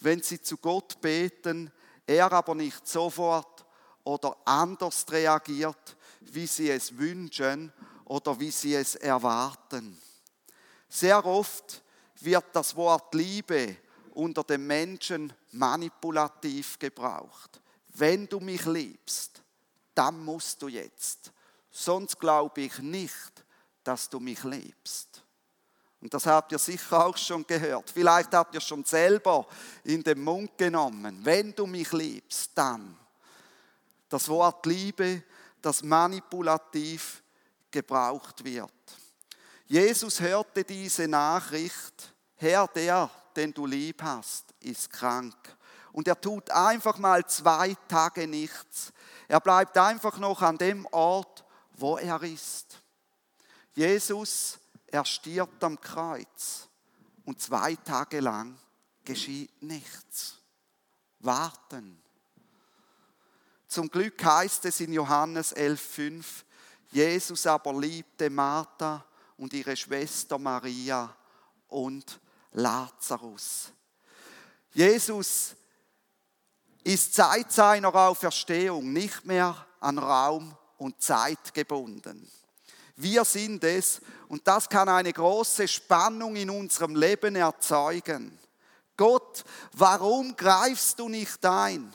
wenn 0.00 0.22
sie 0.22 0.40
zu 0.40 0.56
Gott 0.56 1.00
beten, 1.00 1.70
er 2.06 2.32
aber 2.32 2.54
nicht 2.54 2.86
sofort 2.86 3.64
oder 4.02 4.36
anders 4.44 5.04
reagiert, 5.10 5.96
wie 6.20 6.46
sie 6.46 6.70
es 6.70 6.96
wünschen 6.96 7.72
oder 8.04 8.38
wie 8.38 8.50
sie 8.50 8.74
es 8.74 8.94
erwarten. 8.94 9.98
Sehr 10.88 11.24
oft 11.24 11.82
wird 12.20 12.44
das 12.52 12.76
Wort 12.76 13.14
Liebe 13.14 13.76
unter 14.12 14.44
den 14.44 14.66
Menschen 14.66 15.32
manipulativ 15.54 16.78
gebraucht. 16.78 17.60
Wenn 17.94 18.26
du 18.26 18.40
mich 18.40 18.64
liebst, 18.66 19.42
dann 19.94 20.24
musst 20.24 20.60
du 20.60 20.68
jetzt 20.68 21.32
sonst 21.74 22.18
glaube 22.18 22.62
ich 22.62 22.78
nicht, 22.78 23.44
dass 23.82 24.08
du 24.08 24.20
mich 24.20 24.42
liebst. 24.44 25.22
Und 26.00 26.12
das 26.12 26.26
habt 26.26 26.52
ihr 26.52 26.58
sicher 26.58 27.06
auch 27.06 27.16
schon 27.16 27.46
gehört. 27.46 27.90
Vielleicht 27.90 28.32
habt 28.32 28.54
ihr 28.54 28.60
schon 28.60 28.84
selber 28.84 29.46
in 29.84 30.02
den 30.02 30.22
Mund 30.22 30.56
genommen. 30.56 31.20
Wenn 31.22 31.54
du 31.54 31.66
mich 31.66 31.92
liebst, 31.92 32.50
dann. 32.54 32.96
Das 34.08 34.28
Wort 34.28 34.64
Liebe, 34.66 35.22
das 35.60 35.82
manipulativ 35.82 37.22
gebraucht 37.70 38.44
wird. 38.44 38.70
Jesus 39.66 40.20
hörte 40.20 40.62
diese 40.62 41.08
Nachricht, 41.08 42.14
Herr, 42.36 42.68
der, 42.68 43.10
den 43.36 43.52
du 43.52 43.66
lieb 43.66 44.02
hast, 44.02 44.54
ist 44.60 44.90
krank. 44.90 45.36
Und 45.92 46.08
er 46.08 46.20
tut 46.20 46.50
einfach 46.50 46.98
mal 46.98 47.24
zwei 47.26 47.76
Tage 47.88 48.26
nichts. 48.26 48.92
Er 49.28 49.40
bleibt 49.40 49.78
einfach 49.78 50.18
noch 50.18 50.42
an 50.42 50.58
dem 50.58 50.86
Ort, 50.86 51.44
wo 51.76 51.96
er 51.96 52.22
ist. 52.22 52.80
Jesus, 53.74 54.58
er 54.86 55.04
stirbt 55.04 55.62
am 55.64 55.80
Kreuz 55.80 56.68
und 57.24 57.40
zwei 57.40 57.74
Tage 57.76 58.20
lang 58.20 58.56
geschieht 59.04 59.62
nichts. 59.62 60.38
Warten. 61.20 62.00
Zum 63.66 63.88
Glück 63.88 64.22
heißt 64.24 64.66
es 64.66 64.80
in 64.80 64.92
Johannes 64.92 65.54
11,5, 65.56 66.24
Jesus 66.90 67.46
aber 67.46 67.72
liebte 67.80 68.30
Martha 68.30 69.04
und 69.36 69.52
ihre 69.52 69.76
Schwester 69.76 70.38
Maria 70.38 71.14
und 71.68 72.20
Lazarus. 72.54 73.72
Jesus 74.72 75.54
ist 76.82 77.14
seit 77.14 77.52
seiner 77.52 77.94
Auferstehung 77.94 78.92
nicht 78.92 79.24
mehr 79.24 79.54
an 79.80 79.98
Raum 79.98 80.56
und 80.78 81.00
Zeit 81.00 81.54
gebunden. 81.54 82.30
Wir 82.96 83.24
sind 83.24 83.64
es 83.64 84.00
und 84.28 84.46
das 84.46 84.68
kann 84.68 84.88
eine 84.88 85.12
große 85.12 85.66
Spannung 85.66 86.36
in 86.36 86.50
unserem 86.50 86.94
Leben 86.94 87.36
erzeugen. 87.36 88.38
Gott, 88.96 89.44
warum 89.72 90.36
greifst 90.36 90.98
du 90.98 91.08
nicht 91.08 91.44
ein? 91.44 91.92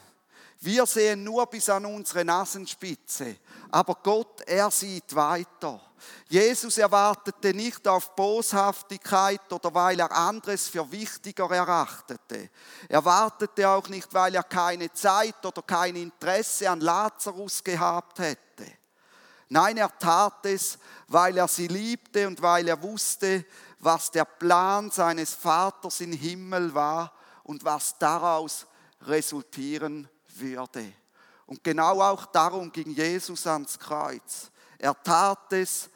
Wir 0.62 0.86
sehen 0.86 1.24
nur 1.24 1.46
bis 1.46 1.70
an 1.70 1.86
unsere 1.86 2.26
Nasenspitze, 2.26 3.38
aber 3.72 3.96
Gott, 4.04 4.42
er 4.42 4.70
sieht 4.70 5.16
weiter. 5.16 5.80
Jesus 6.28 6.78
erwartete 6.78 7.54
nicht 7.54 7.88
auf 7.88 8.14
Boshaftigkeit 8.14 9.52
oder 9.54 9.74
weil 9.74 10.02
er 10.02 10.12
anderes 10.12 10.68
für 10.68 10.92
wichtiger 10.92 11.50
erachtete. 11.50 12.50
Er 12.90 13.04
wartete 13.06 13.70
auch 13.70 13.88
nicht, 13.88 14.14
weil 14.14 14.36
er 14.36 14.44
keine 14.44 14.92
Zeit 14.92 15.46
oder 15.46 15.62
kein 15.62 15.96
Interesse 15.96 16.70
an 16.70 16.82
Lazarus 16.82 17.64
gehabt 17.64 18.20
hätte. 18.20 18.66
Nein, 19.48 19.78
er 19.78 19.98
tat 19.98 20.46
es, 20.46 20.78
weil 21.08 21.38
er 21.38 21.48
sie 21.48 21.68
liebte 21.68 22.28
und 22.28 22.42
weil 22.42 22.68
er 22.68 22.84
wusste, 22.84 23.46
was 23.80 24.12
der 24.12 24.26
Plan 24.26 24.92
seines 24.92 25.34
Vaters 25.34 26.02
im 26.02 26.12
Himmel 26.12 26.74
war 26.74 27.14
und 27.44 27.64
was 27.64 27.98
daraus 27.98 28.68
resultieren 29.02 30.04
würde. 30.04 30.19
Und 31.46 31.64
genau 31.64 32.02
auch 32.02 32.26
darum 32.28 32.72
ging 32.72 32.92
Jesus 32.92 33.48
ans 33.48 33.78
Kreuz. 33.78 34.52
Er 34.78 34.96
tat 35.04 35.52
es, 35.54 35.90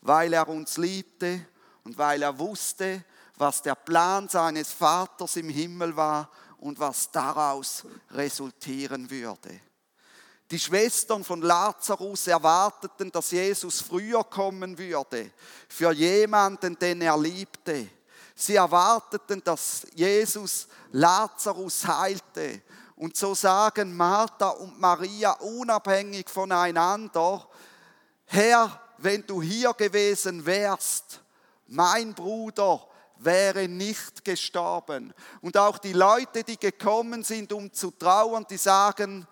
weil 0.00 0.32
er 0.32 0.48
uns 0.48 0.76
liebte 0.76 1.46
und 1.84 1.96
weil 1.98 2.22
er 2.22 2.38
wusste, 2.38 3.04
was 3.36 3.62
der 3.62 3.74
Plan 3.74 4.28
seines 4.28 4.72
Vaters 4.72 5.36
im 5.36 5.48
Himmel 5.48 5.94
war 5.96 6.30
und 6.58 6.78
was 6.80 7.10
daraus 7.10 7.84
resultieren 8.10 9.10
würde. 9.10 9.60
Die 10.50 10.58
Schwestern 10.58 11.24
von 11.24 11.42
Lazarus 11.42 12.28
erwarteten, 12.28 13.10
dass 13.10 13.32
Jesus 13.32 13.80
früher 13.80 14.22
kommen 14.24 14.78
würde, 14.78 15.32
für 15.68 15.92
jemanden, 15.92 16.78
den 16.78 17.02
er 17.02 17.18
liebte. 17.18 17.88
Sie 18.34 18.54
erwarteten, 18.54 19.42
dass 19.42 19.86
Jesus 19.94 20.68
Lazarus 20.92 21.86
heilte. 21.86 22.62
Und 22.96 23.14
so 23.16 23.34
sagen 23.34 23.94
Martha 23.94 24.48
und 24.48 24.80
Maria 24.80 25.32
unabhängig 25.32 26.28
voneinander, 26.30 27.46
Herr, 28.24 28.80
wenn 28.98 29.26
du 29.26 29.42
hier 29.42 29.74
gewesen 29.74 30.44
wärst, 30.46 31.20
mein 31.66 32.14
Bruder 32.14 32.86
wäre 33.18 33.68
nicht 33.68 34.24
gestorben. 34.24 35.12
Und 35.42 35.56
auch 35.56 35.78
die 35.78 35.92
Leute, 35.92 36.42
die 36.42 36.58
gekommen 36.58 37.22
sind, 37.22 37.52
um 37.52 37.72
zu 37.72 37.90
trauern, 37.90 38.46
die 38.48 38.56
sagen, 38.56 39.26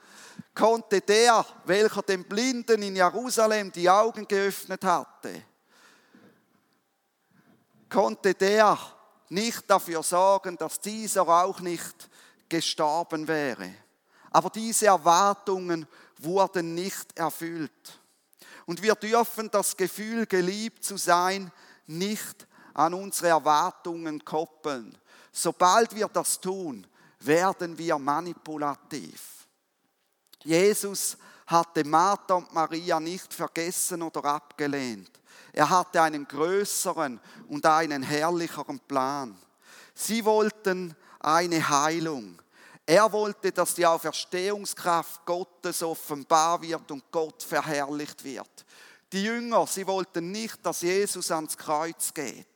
konnte 0.54 1.00
der, 1.00 1.44
welcher 1.64 2.02
dem 2.02 2.24
Blinden 2.24 2.82
in 2.82 2.96
Jerusalem 2.96 3.72
die 3.72 3.88
Augen 3.88 4.28
geöffnet 4.28 4.84
hatte, 4.84 5.42
konnte 7.88 8.34
der 8.34 8.78
nicht 9.28 9.68
dafür 9.68 10.02
sorgen, 10.02 10.56
dass 10.56 10.80
dieser 10.80 11.26
auch 11.26 11.60
nicht 11.60 12.08
gestorben 12.54 13.26
wäre. 13.26 13.74
Aber 14.30 14.48
diese 14.48 14.86
Erwartungen 14.86 15.86
wurden 16.18 16.74
nicht 16.74 17.18
erfüllt. 17.18 18.00
Und 18.66 18.80
wir 18.80 18.94
dürfen 18.94 19.50
das 19.50 19.76
Gefühl, 19.76 20.26
geliebt 20.26 20.84
zu 20.84 20.96
sein, 20.96 21.50
nicht 21.86 22.46
an 22.72 22.94
unsere 22.94 23.28
Erwartungen 23.28 24.24
koppeln. 24.24 24.96
Sobald 25.32 25.94
wir 25.94 26.08
das 26.08 26.40
tun, 26.40 26.86
werden 27.20 27.76
wir 27.76 27.98
manipulativ. 27.98 29.46
Jesus 30.44 31.16
hatte 31.46 31.84
Martha 31.84 32.34
und 32.34 32.52
Maria 32.54 33.00
nicht 33.00 33.34
vergessen 33.34 34.02
oder 34.02 34.24
abgelehnt. 34.24 35.10
Er 35.52 35.68
hatte 35.68 36.02
einen 36.02 36.26
größeren 36.26 37.20
und 37.48 37.66
einen 37.66 38.02
herrlicheren 38.02 38.78
Plan. 38.80 39.36
Sie 39.94 40.24
wollten 40.24 40.94
eine 41.20 41.68
Heilung. 41.68 42.38
Er 42.86 43.10
wollte, 43.12 43.50
dass 43.50 43.74
die 43.74 43.86
Auferstehungskraft 43.86 45.24
Gottes 45.24 45.82
offenbar 45.82 46.60
wird 46.60 46.90
und 46.90 47.10
Gott 47.10 47.42
verherrlicht 47.42 48.22
wird. 48.22 48.66
Die 49.12 49.24
Jünger, 49.24 49.66
sie 49.66 49.86
wollten 49.86 50.30
nicht, 50.30 50.64
dass 50.64 50.82
Jesus 50.82 51.30
ans 51.30 51.56
Kreuz 51.56 52.12
geht. 52.12 52.46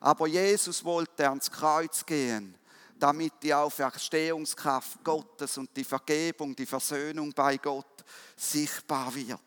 Aber 0.00 0.26
Jesus 0.26 0.84
wollte 0.84 1.28
ans 1.28 1.50
Kreuz 1.50 2.04
gehen, 2.04 2.56
damit 2.98 3.34
die 3.42 3.54
Auferstehungskraft 3.54 5.04
Gottes 5.04 5.56
und 5.58 5.76
die 5.76 5.84
Vergebung, 5.84 6.56
die 6.56 6.66
Versöhnung 6.66 7.32
bei 7.32 7.56
Gott 7.56 8.04
sichtbar 8.36 9.14
wird. 9.14 9.40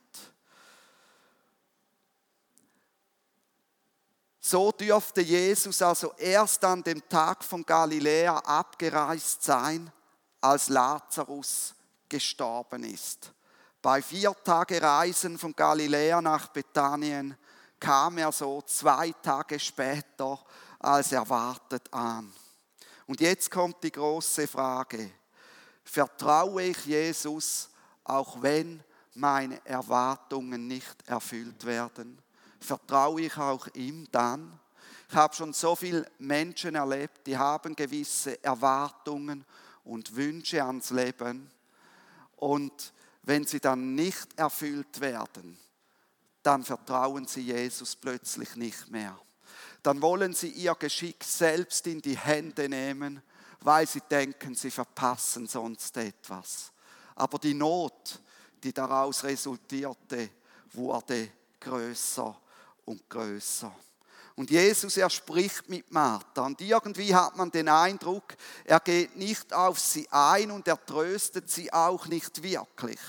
So 4.39 4.71
dürfte 4.71 5.21
Jesus 5.21 5.82
also 5.82 6.13
erst 6.17 6.63
an 6.63 6.82
dem 6.82 7.08
Tag 7.10 7.43
von 7.43 7.63
Galiläa 7.63 8.38
abgereist 8.38 9.43
sein, 9.43 9.91
als 10.41 10.69
Lazarus 10.69 11.73
gestorben 12.08 12.84
ist. 12.84 13.32
Bei 13.82 14.02
vier 14.02 14.36
Tage 14.43 14.82
Reisen 14.82 15.38
von 15.38 15.56
Galiläa 15.56 16.21
nach 16.21 16.47
Bethanien 16.47 17.38
kam 17.80 18.17
er 18.17 18.32
so 18.32 18.62
zwei 18.63 19.12
Tage 19.21 19.58
später 19.60 20.39
als 20.80 21.12
erwartet 21.12 21.91
an. 21.93 22.32
Und 23.08 23.21
jetzt 23.21 23.49
kommt 23.49 23.84
die 23.84 23.91
große 23.91 24.47
Frage. 24.47 25.12
Vertraue 25.84 26.63
ich 26.63 26.86
Jesus, 26.86 27.69
auch 28.04 28.41
wenn 28.41 28.84
meine 29.15 29.65
Erwartungen 29.65 30.67
nicht 30.67 31.08
erfüllt 31.08 31.65
werden? 31.65 32.21
Vertraue 32.60 33.21
ich 33.21 33.38
auch 33.38 33.67
ihm 33.73 34.08
dann? 34.12 34.60
Ich 35.10 35.15
habe 35.15 35.34
schon 35.34 35.54
so 35.54 35.75
viele 35.75 36.06
Menschen 36.19 36.75
erlebt, 36.75 37.25
die 37.25 37.38
haben 37.38 37.75
gewisse 37.75 38.43
Erwartungen 38.43 39.43
und 39.83 40.15
Wünsche 40.15 40.63
ans 40.63 40.91
Leben. 40.91 41.49
Und 42.35 42.93
wenn 43.23 43.45
sie 43.45 43.59
dann 43.59 43.95
nicht 43.95 44.37
erfüllt 44.37 45.01
werden, 45.01 45.57
dann 46.43 46.63
vertrauen 46.63 47.27
sie 47.27 47.41
Jesus 47.41 47.95
plötzlich 47.95 48.55
nicht 48.55 48.89
mehr. 48.89 49.19
Dann 49.83 50.01
wollen 50.01 50.33
sie 50.33 50.49
ihr 50.49 50.75
Geschick 50.75 51.23
selbst 51.23 51.87
in 51.87 52.01
die 52.01 52.17
Hände 52.17 52.67
nehmen, 52.69 53.21
weil 53.61 53.87
sie 53.87 54.01
denken, 54.01 54.55
sie 54.55 54.71
verpassen 54.71 55.47
sonst 55.47 55.95
etwas. 55.97 56.71
Aber 57.15 57.37
die 57.39 57.53
Not, 57.53 58.21
die 58.63 58.73
daraus 58.73 59.23
resultierte, 59.23 60.29
wurde 60.73 61.31
größer 61.59 62.39
und 62.85 63.09
größer. 63.09 63.73
Und 64.39 64.52
Jesus, 64.52 64.95
er 64.95 65.10
spricht 65.10 65.67
mit 65.67 65.91
Martha. 65.91 66.45
Und 66.45 66.62
irgendwie 66.62 67.13
hat 67.13 67.36
man 67.36 67.52
den 67.52 67.67
Eindruck, 67.67 68.38
er 68.63 68.80
geht 68.80 69.17
nicht 69.17 69.52
auf 69.52 69.78
sie 69.78 70.08
ein 70.12 70.49
und 70.49 70.65
er 70.65 70.86
tröstet 70.86 71.49
sie 71.49 71.73
auch 71.73 72.06
nicht 72.06 72.41
wirklich. 72.41 73.02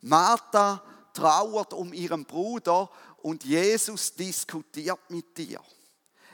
Martha 0.00 0.82
trauert 1.12 1.74
um 1.74 1.92
ihren 1.92 2.24
Bruder 2.24 2.88
und 3.18 3.44
Jesus 3.44 4.14
diskutiert 4.14 5.00
mit 5.10 5.38
ihr. 5.38 5.60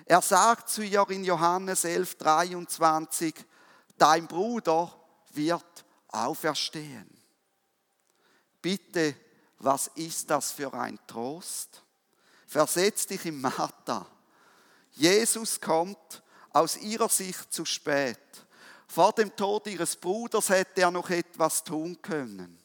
Er 0.05 0.23
sagt 0.23 0.69
zu 0.69 0.85
ihr 0.85 1.05
in 1.11 1.25
Johannes 1.25 1.83
11, 1.83 2.15
23, 2.15 3.35
dein 3.99 4.29
Bruder 4.29 4.95
wird 5.33 5.85
auferstehen. 6.07 7.11
Bitte, 8.63 9.17
was 9.59 9.89
ist 9.97 10.31
das 10.31 10.53
für 10.53 10.73
ein 10.73 11.01
Trost? 11.09 11.83
Versetz 12.47 13.09
dich 13.09 13.27
in 13.27 13.41
Martha. 13.41 14.07
Jesus 14.97 15.61
kommt 15.61 16.23
aus 16.53 16.79
ihrer 16.79 17.11
Sicht 17.11 17.53
zu 17.53 17.65
spät. 17.65 18.19
Vor 18.89 19.13
dem 19.13 19.35
Tod 19.37 19.67
ihres 19.67 19.95
Bruders 19.95 20.49
hätte 20.49 20.81
er 20.81 20.91
noch 20.91 21.11
etwas 21.11 21.63
tun 21.63 22.01
können. 22.01 22.59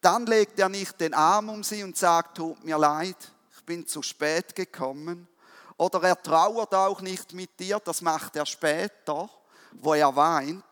Dann 0.00 0.26
legt 0.26 0.58
er 0.58 0.68
nicht 0.68 1.00
den 1.00 1.12
Arm 1.12 1.48
um 1.48 1.64
sie 1.64 1.82
und 1.82 1.96
sagt, 1.96 2.36
tut 2.36 2.64
mir 2.64 2.78
leid, 2.78 3.16
ich 3.56 3.64
bin 3.64 3.86
zu 3.86 4.00
spät 4.02 4.54
gekommen. 4.54 5.28
Oder 5.76 6.02
er 6.04 6.22
trauert 6.22 6.72
auch 6.72 7.00
nicht 7.00 7.32
mit 7.32 7.58
dir, 7.58 7.80
das 7.80 8.00
macht 8.00 8.36
er 8.36 8.46
später, 8.46 9.28
wo 9.72 9.94
er 9.94 10.14
weint, 10.14 10.64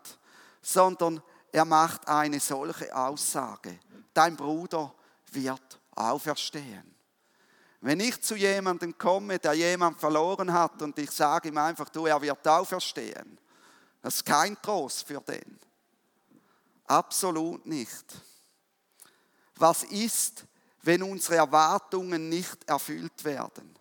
sondern 0.63 1.23
er 1.51 1.65
macht 1.65 2.07
eine 2.07 2.39
solche 2.39 2.95
Aussage. 2.95 3.81
Dein 4.15 4.37
Bruder 4.37 4.95
wird 5.33 5.81
auferstehen. 5.95 6.98
Wenn 7.81 8.01
ich 8.01 8.21
zu 8.21 8.35
jemandem 8.35 8.97
komme, 8.99 9.39
der 9.39 9.53
jemand 9.53 10.01
verloren 10.01 10.53
hat 10.53 10.83
und 10.83 10.99
ich 10.99 11.11
sage 11.11 11.49
ihm 11.49 11.59
einfach, 11.59 11.89
du, 11.89 12.07
er 12.07 12.21
wird 12.21 12.47
auferstehen, 12.47 13.39
das 14.03 14.17
ist 14.17 14.27
kein 14.27 14.61
Trost 14.61 15.07
für 15.07 15.21
den. 15.21 15.59
Absolut 16.87 17.67
nicht. 17.67 18.05
Was 19.57 19.85
ist, 19.85 20.45
wenn 20.83 21.03
unsere 21.03 21.37
Erwartungen 21.37 22.29
nicht 22.29 22.69
erfüllt 22.69 23.25
werden? 23.25 23.77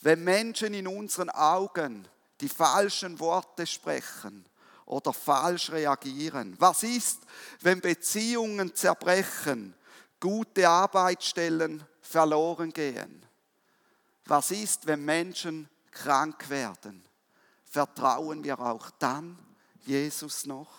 Wenn 0.00 0.24
Menschen 0.24 0.74
in 0.74 0.86
unseren 0.86 1.30
Augen 1.30 2.08
die 2.40 2.48
falschen 2.48 3.18
Worte 3.20 3.66
sprechen 3.66 4.44
oder 4.86 5.12
falsch 5.12 5.70
reagieren? 5.70 6.56
Was 6.58 6.82
ist, 6.82 7.20
wenn 7.60 7.80
Beziehungen 7.80 8.74
zerbrechen, 8.74 9.74
gute 10.18 10.68
Arbeitsstellen 10.68 11.84
verloren 12.00 12.72
gehen? 12.72 13.26
Was 14.26 14.50
ist, 14.50 14.86
wenn 14.86 15.04
Menschen 15.04 15.68
krank 15.90 16.48
werden? 16.48 17.04
Vertrauen 17.64 18.42
wir 18.44 18.58
auch 18.58 18.90
dann 18.98 19.38
Jesus 19.82 20.46
noch? 20.46 20.70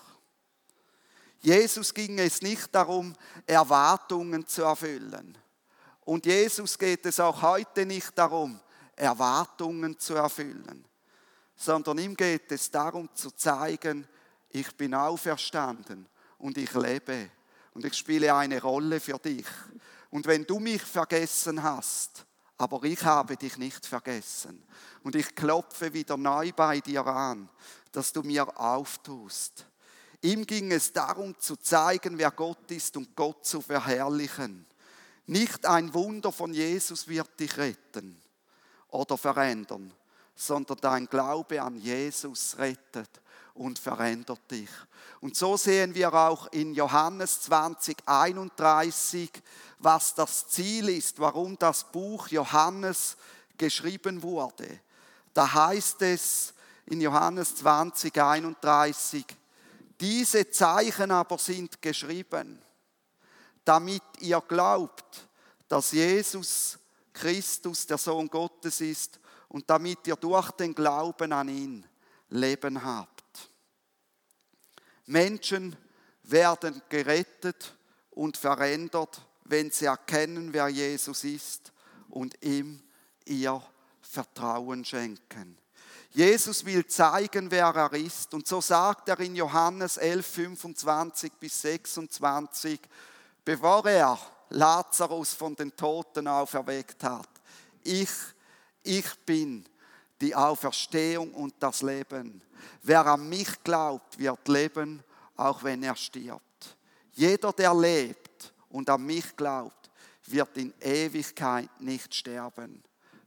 Jesus 1.41 1.93
ging 1.93 2.19
es 2.19 2.41
nicht 2.41 2.73
darum, 2.73 3.15
Erwartungen 3.47 4.45
zu 4.45 4.63
erfüllen. 4.63 5.37
Und 6.01 6.25
Jesus 6.25 6.77
geht 6.77 7.05
es 7.05 7.19
auch 7.19 7.41
heute 7.41 7.85
nicht 7.85 8.17
darum, 8.17 8.59
Erwartungen 8.95 9.97
zu 9.97 10.13
erfüllen, 10.13 10.85
sondern 11.55 11.97
ihm 11.97 12.15
geht 12.15 12.51
es 12.51 12.69
darum 12.69 13.09
zu 13.15 13.31
zeigen, 13.31 14.07
ich 14.49 14.75
bin 14.75 14.93
auferstanden 14.93 16.07
und 16.37 16.57
ich 16.57 16.73
lebe 16.73 17.31
und 17.73 17.85
ich 17.85 17.93
spiele 17.95 18.33
eine 18.35 18.61
Rolle 18.61 18.99
für 18.99 19.17
dich. 19.17 19.47
Und 20.09 20.27
wenn 20.27 20.45
du 20.45 20.59
mich 20.59 20.81
vergessen 20.81 21.63
hast, 21.63 22.25
aber 22.61 22.83
ich 22.83 23.03
habe 23.03 23.35
dich 23.37 23.57
nicht 23.57 23.87
vergessen. 23.87 24.63
Und 25.01 25.15
ich 25.15 25.33
klopfe 25.33 25.91
wieder 25.93 26.15
neu 26.15 26.51
bei 26.51 26.79
dir 26.79 27.05
an, 27.07 27.49
dass 27.91 28.13
du 28.13 28.21
mir 28.21 28.47
auftust. 28.59 29.65
Ihm 30.21 30.45
ging 30.45 30.71
es 30.71 30.93
darum 30.93 31.37
zu 31.39 31.55
zeigen, 31.55 32.19
wer 32.19 32.29
Gott 32.29 32.69
ist 32.69 32.95
und 32.97 33.15
Gott 33.15 33.47
zu 33.47 33.61
verherrlichen. 33.61 34.67
Nicht 35.25 35.65
ein 35.65 35.91
Wunder 35.95 36.31
von 36.31 36.53
Jesus 36.53 37.07
wird 37.07 37.39
dich 37.39 37.57
retten 37.57 38.21
oder 38.89 39.17
verändern, 39.17 39.91
sondern 40.35 40.77
dein 40.81 41.07
Glaube 41.07 41.59
an 41.63 41.75
Jesus 41.77 42.59
rettet 42.59 43.09
und 43.55 43.79
verändert 43.79 44.51
dich. 44.51 44.69
Und 45.19 45.35
so 45.35 45.57
sehen 45.57 45.95
wir 45.95 46.13
auch 46.13 46.47
in 46.51 46.75
Johannes 46.75 47.41
20, 47.41 47.97
31, 48.05 49.31
was 49.83 50.13
das 50.13 50.47
Ziel 50.47 50.89
ist, 50.89 51.19
warum 51.19 51.57
das 51.57 51.83
Buch 51.91 52.27
Johannes 52.27 53.17
geschrieben 53.57 54.21
wurde. 54.21 54.79
Da 55.33 55.51
heißt 55.51 56.01
es 56.03 56.53
in 56.85 57.01
Johannes 57.01 57.55
20, 57.55 58.21
31, 58.21 59.25
diese 59.99 60.49
Zeichen 60.49 61.11
aber 61.11 61.37
sind 61.37 61.81
geschrieben, 61.81 62.61
damit 63.63 64.03
ihr 64.19 64.41
glaubt, 64.41 65.27
dass 65.67 65.91
Jesus 65.91 66.77
Christus 67.13 67.85
der 67.85 67.97
Sohn 67.97 68.27
Gottes 68.27 68.81
ist 68.81 69.19
und 69.47 69.69
damit 69.69 70.07
ihr 70.07 70.15
durch 70.15 70.51
den 70.51 70.73
Glauben 70.73 71.31
an 71.31 71.49
ihn 71.49 71.85
Leben 72.29 72.83
habt. 72.83 73.49
Menschen 75.05 75.75
werden 76.23 76.81
gerettet 76.89 77.75
und 78.11 78.37
verändert, 78.37 79.21
wenn 79.51 79.69
sie 79.69 79.85
erkennen, 79.85 80.51
wer 80.53 80.69
Jesus 80.69 81.23
ist 81.23 81.71
und 82.09 82.41
ihm 82.43 82.81
ihr 83.25 83.61
Vertrauen 84.01 84.83
schenken. 84.83 85.57
Jesus 86.11 86.65
will 86.65 86.85
zeigen, 86.87 87.49
wer 87.51 87.67
er 87.67 87.93
ist. 87.93 88.33
Und 88.33 88.47
so 88.47 88.59
sagt 88.59 89.07
er 89.09 89.19
in 89.19 89.35
Johannes 89.35 89.97
11, 89.97 90.25
25 90.25 91.33
bis 91.33 91.61
26, 91.61 92.79
bevor 93.45 93.85
er 93.85 94.19
Lazarus 94.49 95.33
von 95.33 95.55
den 95.55 95.75
Toten 95.75 96.27
auferweckt 96.27 97.03
hat. 97.03 97.29
Ich, 97.83 98.09
ich 98.83 99.19
bin 99.25 99.65
die 100.19 100.35
Auferstehung 100.35 101.33
und 101.33 101.55
das 101.59 101.81
Leben. 101.81 102.41
Wer 102.83 103.05
an 103.05 103.27
mich 103.29 103.63
glaubt, 103.63 104.19
wird 104.19 104.47
leben, 104.47 105.03
auch 105.37 105.63
wenn 105.63 105.83
er 105.83 105.95
stirbt. 105.95 106.75
Jeder, 107.13 107.53
der 107.53 107.73
lebt 107.73 108.30
und 108.71 108.89
an 108.89 109.05
mich 109.05 109.35
glaubt, 109.35 109.89
wird 110.25 110.57
in 110.57 110.73
Ewigkeit 110.79 111.69
nicht 111.79 112.13
sterben. 112.13 112.83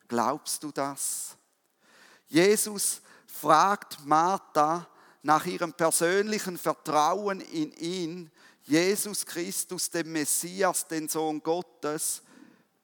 Glaubst 0.08 0.62
du 0.62 0.70
das? 0.70 1.36
Jesus 2.26 3.00
fragt 3.26 4.04
Martha 4.04 4.86
nach 5.22 5.46
ihrem 5.46 5.72
persönlichen 5.72 6.58
Vertrauen 6.58 7.40
in 7.40 7.72
ihn, 7.72 8.30
Jesus 8.62 9.24
Christus, 9.26 9.90
den 9.90 10.10
Messias, 10.12 10.86
den 10.86 11.08
Sohn 11.08 11.42
Gottes, 11.42 12.22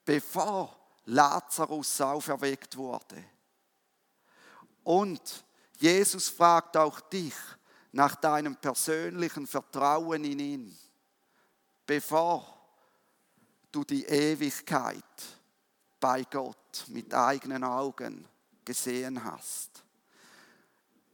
bevor 0.05 0.77
Lazarus 1.07 2.01
auferweckt 2.01 2.77
wurde. 2.77 3.25
Und 4.83 5.45
Jesus 5.79 6.29
fragt 6.29 6.77
auch 6.77 7.01
dich 7.01 7.35
nach 7.93 8.15
deinem 8.17 8.57
persönlichen 8.57 9.47
Vertrauen 9.47 10.25
in 10.25 10.39
ihn, 10.39 10.79
bevor 11.91 12.47
du 13.73 13.83
die 13.83 14.05
Ewigkeit 14.05 15.03
bei 15.99 16.23
Gott 16.23 16.85
mit 16.87 17.13
eigenen 17.13 17.65
Augen 17.65 18.29
gesehen 18.65 19.25
hast. 19.25 19.83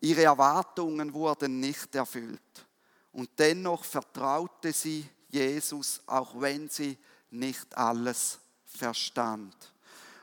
Ihre 0.02 0.24
Erwartungen 0.24 1.14
wurden 1.14 1.60
nicht 1.60 1.94
erfüllt 1.94 2.66
und 3.12 3.30
dennoch 3.38 3.84
vertraute 3.84 4.70
sie 4.70 5.08
Jesus, 5.30 6.02
auch 6.04 6.38
wenn 6.38 6.68
sie 6.68 6.98
nicht 7.30 7.74
alles 7.74 8.38
verstand. 8.66 9.56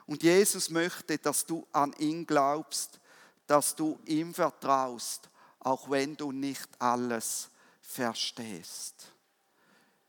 Und 0.06 0.22
Jesus 0.22 0.70
möchte, 0.70 1.18
dass 1.18 1.48
du 1.48 1.66
an 1.72 1.94
ihn 1.94 2.28
glaubst, 2.28 3.00
dass 3.48 3.76
du 3.76 3.98
ihm 4.06 4.36
vertraust, 4.36 5.32
auch 5.62 5.90
wenn 5.90 6.16
du 6.16 6.32
nicht 6.32 6.70
alles 6.80 7.50
verstehst. 7.82 9.13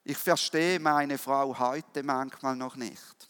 Ich 0.07 0.19
verstehe 0.19 0.79
meine 0.81 1.17
Frau 1.17 1.59
heute 1.59 2.03
manchmal 2.03 2.55
noch 2.57 2.77
nicht. 2.77 3.29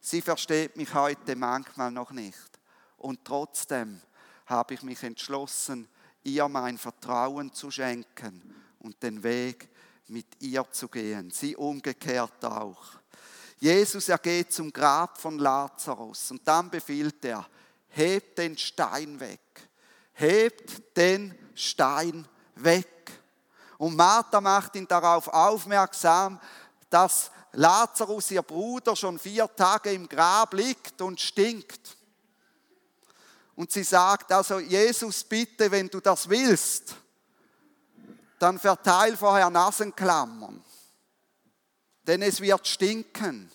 Sie 0.00 0.20
versteht 0.20 0.76
mich 0.76 0.92
heute 0.92 1.34
manchmal 1.34 1.90
noch 1.90 2.10
nicht. 2.10 2.60
Und 2.98 3.24
trotzdem 3.24 4.02
habe 4.44 4.74
ich 4.74 4.82
mich 4.82 5.02
entschlossen, 5.02 5.88
ihr 6.22 6.46
mein 6.48 6.76
Vertrauen 6.76 7.54
zu 7.54 7.70
schenken 7.70 8.54
und 8.80 9.02
den 9.02 9.22
Weg 9.22 9.70
mit 10.08 10.26
ihr 10.40 10.70
zu 10.70 10.88
gehen. 10.88 11.30
Sie 11.30 11.56
umgekehrt 11.56 12.44
auch. 12.44 12.84
Jesus, 13.58 14.10
er 14.10 14.18
geht 14.18 14.52
zum 14.52 14.70
Grab 14.70 15.18
von 15.18 15.38
Lazarus 15.38 16.30
und 16.30 16.46
dann 16.46 16.68
befiehlt 16.68 17.24
er, 17.24 17.48
hebt 17.88 18.36
den 18.36 18.58
Stein 18.58 19.18
weg. 19.20 19.40
Hebt 20.12 20.96
den 20.98 21.34
Stein 21.54 22.28
weg. 22.56 22.93
Und 23.78 23.96
Martha 23.96 24.40
macht 24.40 24.76
ihn 24.76 24.86
darauf 24.86 25.28
aufmerksam, 25.28 26.40
dass 26.90 27.30
Lazarus, 27.52 28.30
ihr 28.30 28.42
Bruder, 28.42 28.96
schon 28.96 29.18
vier 29.18 29.48
Tage 29.54 29.92
im 29.92 30.08
Grab 30.08 30.54
liegt 30.54 31.00
und 31.00 31.20
stinkt. 31.20 31.96
Und 33.56 33.70
sie 33.70 33.84
sagt 33.84 34.32
also, 34.32 34.58
Jesus, 34.58 35.22
bitte, 35.24 35.70
wenn 35.70 35.88
du 35.88 36.00
das 36.00 36.28
willst, 36.28 36.96
dann 38.38 38.58
verteil 38.58 39.16
vorher 39.16 39.48
Nasenklammern, 39.48 40.62
denn 42.06 42.22
es 42.22 42.40
wird 42.40 42.66
stinken. 42.66 43.50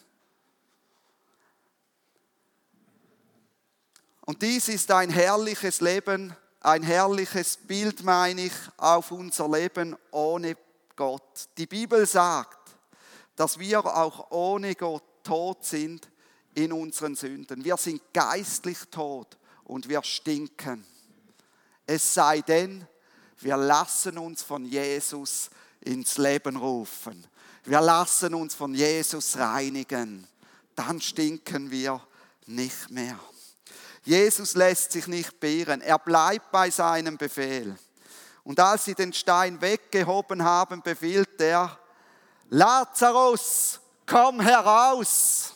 Und 4.22 4.42
dies 4.42 4.70
ist 4.70 4.92
ein 4.92 5.10
herrliches 5.10 5.82
Leben, 5.82 6.36
ein 6.62 6.84
herrliches 6.84 7.58
Bild, 7.58 8.04
meine 8.04 8.46
ich, 8.46 8.54
auf 8.78 9.12
unser 9.12 9.50
Leben 9.50 9.96
ohne 10.12 10.58
Gott. 10.96 11.48
Die 11.58 11.68
Bibel 11.68 12.06
sagt, 12.06 12.58
dass 13.36 13.58
wir 13.58 13.86
auch 13.86 14.32
ohne 14.32 14.76
Gott 14.76 15.04
tot 15.24 15.64
sind 15.64 16.10
in 16.56 16.74
unseren 16.74 17.16
Sünden. 17.16 17.64
Wir 17.64 17.78
sind 17.78 18.02
geistlich 18.14 18.80
tot 18.92 19.38
und 19.64 19.88
wir 19.88 20.04
stinken. 20.04 20.86
Es 21.86 22.14
sei 22.14 22.42
denn, 22.42 22.86
wir 23.38 23.56
lassen 23.56 24.18
uns 24.18 24.44
von 24.44 24.66
Jesus 24.66 25.50
ins 25.82 26.18
Leben 26.18 26.58
rufen. 26.58 27.26
Wir 27.64 27.80
lassen 27.80 28.34
uns 28.34 28.54
von 28.56 28.74
Jesus 28.74 29.38
reinigen. 29.38 30.28
Dann 30.76 31.00
stinken 31.00 31.72
wir 31.72 32.06
nicht 32.48 32.90
mehr. 32.90 33.18
Jesus 34.10 34.56
lässt 34.56 34.92
sich 34.92 35.06
nicht 35.06 35.40
beirren. 35.40 35.82
Er 35.82 36.00
bleibt 36.00 36.52
bei 36.52 36.72
seinem 36.72 37.16
Befehl. 37.16 37.78
Und 38.44 38.60
als 38.60 38.86
sie 38.86 38.96
den 38.96 39.14
Stein 39.14 39.62
weggehoben 39.62 40.44
haben, 40.44 40.82
befiehlt 40.82 41.40
er, 41.40 41.78
Lazarus, 42.50 43.80
komm 44.08 44.40
heraus. 44.40 45.54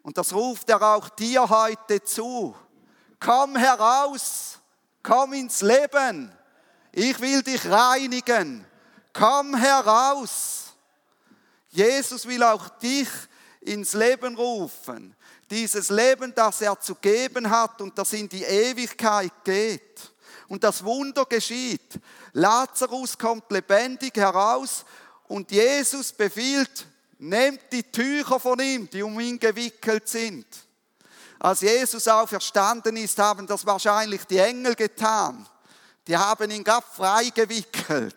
Und 0.00 0.16
das 0.16 0.32
ruft 0.32 0.70
er 0.70 0.80
auch 0.80 1.10
dir 1.10 1.46
heute 1.46 2.02
zu. 2.02 2.56
Komm 3.20 3.56
heraus, 3.56 4.58
komm 5.02 5.34
ins 5.34 5.60
Leben. 5.60 6.32
Ich 6.92 7.20
will 7.20 7.42
dich 7.42 7.70
reinigen. 7.70 8.64
Komm 9.12 9.54
heraus. 9.54 10.72
Jesus 11.68 12.26
will 12.26 12.42
auch 12.42 12.70
dich 12.78 13.08
ins 13.60 13.92
Leben 13.92 14.34
rufen. 14.34 15.14
Dieses 15.52 15.90
Leben, 15.90 16.34
das 16.34 16.62
er 16.62 16.80
zu 16.80 16.94
geben 16.94 17.50
hat 17.50 17.78
und 17.82 17.98
das 17.98 18.14
in 18.14 18.26
die 18.26 18.42
Ewigkeit 18.42 19.34
geht. 19.44 20.00
Und 20.48 20.64
das 20.64 20.82
Wunder 20.82 21.26
geschieht. 21.26 22.00
Lazarus 22.32 23.18
kommt 23.18 23.52
lebendig 23.52 24.16
heraus 24.16 24.86
und 25.28 25.50
Jesus 25.50 26.10
befiehlt, 26.10 26.86
nehmt 27.18 27.60
die 27.70 27.82
Tücher 27.82 28.40
von 28.40 28.60
ihm, 28.60 28.88
die 28.88 29.02
um 29.02 29.20
ihn 29.20 29.38
gewickelt 29.38 30.08
sind. 30.08 30.46
Als 31.38 31.60
Jesus 31.60 32.08
auferstanden 32.08 32.96
ist, 32.96 33.18
haben 33.18 33.46
das 33.46 33.66
wahrscheinlich 33.66 34.24
die 34.24 34.38
Engel 34.38 34.74
getan. 34.74 35.46
Die 36.06 36.16
haben 36.16 36.50
ihn 36.50 36.64
gar 36.64 36.80
frei 36.80 37.28
gewickelt. 37.28 38.16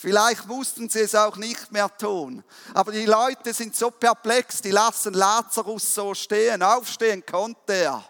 Vielleicht 0.00 0.46
mussten 0.46 0.88
sie 0.88 1.00
es 1.00 1.16
auch 1.16 1.36
nicht 1.36 1.72
mehr 1.72 1.90
tun. 1.98 2.44
Aber 2.72 2.92
die 2.92 3.04
Leute 3.04 3.52
sind 3.52 3.74
so 3.74 3.90
perplex, 3.90 4.62
die 4.62 4.70
lassen 4.70 5.12
Lazarus 5.12 5.92
so 5.92 6.14
stehen. 6.14 6.62
Aufstehen 6.62 7.26
konnte 7.26 7.72
er. 7.72 8.04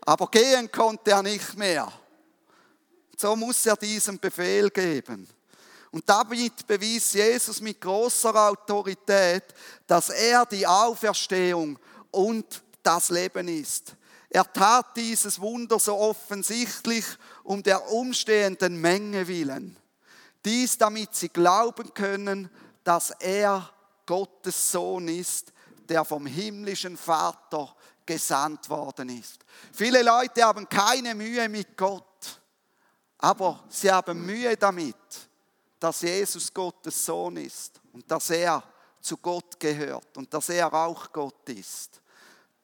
Aber 0.00 0.28
gehen 0.32 0.68
konnte 0.72 1.12
er 1.12 1.22
nicht 1.22 1.56
mehr. 1.56 1.92
So 3.16 3.36
muss 3.36 3.64
er 3.66 3.76
diesen 3.76 4.18
Befehl 4.18 4.68
geben. 4.68 5.28
Und 5.92 6.08
damit 6.10 6.66
bewies 6.66 7.12
Jesus 7.12 7.60
mit 7.60 7.80
großer 7.80 8.34
Autorität, 8.34 9.44
dass 9.86 10.10
er 10.10 10.44
die 10.44 10.66
Auferstehung 10.66 11.78
und 12.10 12.62
das 12.82 13.10
Leben 13.10 13.46
ist. 13.46 13.94
Er 14.30 14.52
tat 14.52 14.96
dieses 14.96 15.40
Wunder 15.40 15.78
so 15.78 15.96
offensichtlich 15.96 17.04
um 17.44 17.62
der 17.62 17.90
umstehenden 17.90 18.80
Menge 18.80 19.26
willen. 19.26 19.76
Dies, 20.44 20.76
damit 20.76 21.14
sie 21.14 21.30
glauben 21.30 21.92
können, 21.94 22.50
dass 22.84 23.10
er 23.10 23.70
Gottes 24.06 24.72
Sohn 24.72 25.08
ist, 25.08 25.52
der 25.88 26.04
vom 26.04 26.26
himmlischen 26.26 26.96
Vater 26.96 27.74
gesandt 28.04 28.68
worden 28.68 29.08
ist. 29.10 29.44
Viele 29.72 30.02
Leute 30.02 30.42
haben 30.42 30.68
keine 30.68 31.14
Mühe 31.14 31.48
mit 31.48 31.76
Gott, 31.76 32.40
aber 33.18 33.64
sie 33.68 33.90
haben 33.90 34.24
Mühe 34.24 34.56
damit, 34.56 34.96
dass 35.78 36.00
Jesus 36.00 36.52
Gottes 36.52 37.04
Sohn 37.04 37.36
ist 37.36 37.80
und 37.92 38.10
dass 38.10 38.30
er 38.30 38.62
zu 39.00 39.16
Gott 39.18 39.58
gehört 39.60 40.16
und 40.16 40.32
dass 40.32 40.48
er 40.48 40.72
auch 40.72 41.12
Gott 41.12 41.48
ist. 41.48 42.00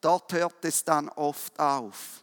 Dort 0.04 0.34
hört 0.34 0.62
es 0.66 0.84
dann 0.84 1.08
oft 1.08 1.58
auf. 1.58 2.22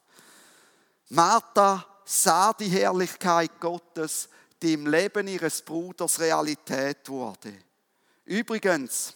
Martha 1.10 1.84
sah 2.06 2.54
die 2.54 2.67
Herrlichkeit 2.67 3.60
Gottes, 3.60 4.30
die 4.62 4.74
im 4.74 4.86
Leben 4.86 5.28
ihres 5.28 5.63
Bruders 5.63 6.20
Realität 6.20 7.10
wurde. 7.10 7.52
Übrigens, 8.24 9.15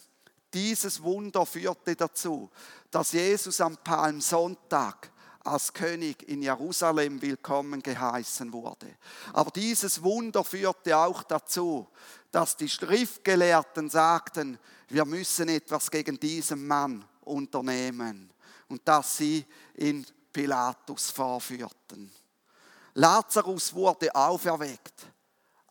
dieses 0.52 1.04
Wunder 1.04 1.46
führte 1.46 1.96
dazu, 1.96 2.50
dass 2.90 3.12
Jesus 3.12 3.62
am 3.62 3.78
Palmsonntag 3.78 5.12
als 5.44 5.72
König 5.72 6.28
in 6.28 6.42
Jerusalem 6.42 7.22
willkommen 7.22 7.84
geheißen 7.84 8.52
wurde. 8.52 8.98
Aber 9.34 9.52
dieses 9.52 10.02
Wunder 10.02 10.44
führte 10.44 10.98
auch 10.98 11.22
dazu, 11.22 11.88
dass 12.32 12.58
die 12.58 12.70
Schriftgelehrten 12.70 13.92
sagten, 13.92 14.58
wir 14.88 15.06
müssen 15.06 15.50
etwas 15.50 15.92
gegen 15.92 16.20
diesen 16.20 16.66
Mann 16.66 17.06
unternehmen 17.22 18.32
und 18.68 18.88
dass 18.88 19.18
sie 19.18 19.46
ihn 19.78 20.06
Pilatus 20.32 21.12
vorführten. 21.12 22.12
Lazarus 22.94 23.74
wurde 23.74 24.14
auferweckt, 24.14 25.08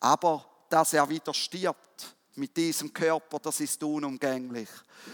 aber 0.00 0.44
dass 0.68 0.92
er 0.92 1.09
wieder 1.09 1.33
stirbt 1.33 2.14
mit 2.35 2.57
diesem 2.57 2.92
Körper, 2.92 3.38
das 3.38 3.61
ist 3.61 3.83
unumgänglich. 3.83 4.68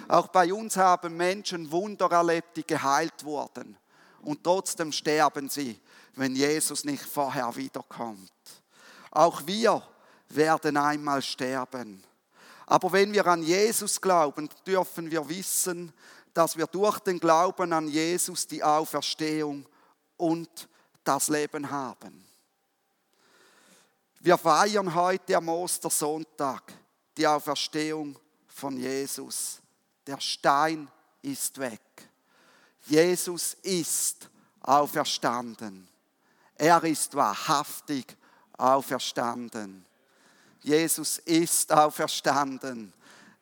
Auch 0.09 0.29
bei 0.29 0.53
uns 0.53 0.77
haben 0.77 1.17
Menschen 1.17 1.71
Wunder 1.71 2.11
erlebt, 2.11 2.57
die 2.57 2.67
geheilt 2.67 3.25
wurden 3.25 3.77
und 4.23 4.43
trotzdem 4.43 4.93
sterben 4.93 5.49
sie, 5.49 5.79
wenn 6.15 6.35
Jesus 6.35 6.85
nicht 6.85 7.05
vorher 7.05 7.55
wiederkommt. 7.57 8.33
Auch 9.11 9.47
wir 9.47 9.83
werden 10.29 10.77
einmal 10.77 11.23
sterben. 11.23 12.03
Aber 12.67 12.93
wenn 12.93 13.13
wir 13.13 13.27
an 13.27 13.43
Jesus 13.43 14.01
glauben, 14.01 14.49
dürfen 14.67 15.11
wir 15.11 15.29
wissen, 15.29 15.93
dass 16.35 16.57
wir 16.57 16.67
durch 16.67 16.99
den 17.01 17.19
Glauben 17.19 17.73
an 17.73 17.89
Jesus 17.89 18.47
die 18.47 18.63
Auferstehung 18.63 19.67
und 20.17 20.69
das 21.05 21.29
Leben 21.29 21.71
haben. 21.71 22.25
Wir 24.21 24.37
feiern 24.37 24.95
heute 24.95 25.37
am 25.37 25.49
Ostersonntag 25.49 26.73
die 27.17 27.27
Auferstehung 27.27 28.19
von 28.47 28.77
Jesus. 28.77 29.61
Der 30.07 30.21
Stein 30.21 30.89
ist 31.23 31.59
weg. 31.59 31.81
Jesus 32.87 33.55
ist 33.63 34.29
auferstanden. 34.61 35.89
Er 36.55 36.83
ist 36.85 37.15
wahrhaftig 37.15 38.17
auferstanden. 38.59 39.87
Jesus 40.63 41.19
ist 41.19 41.73
auferstanden. 41.73 42.93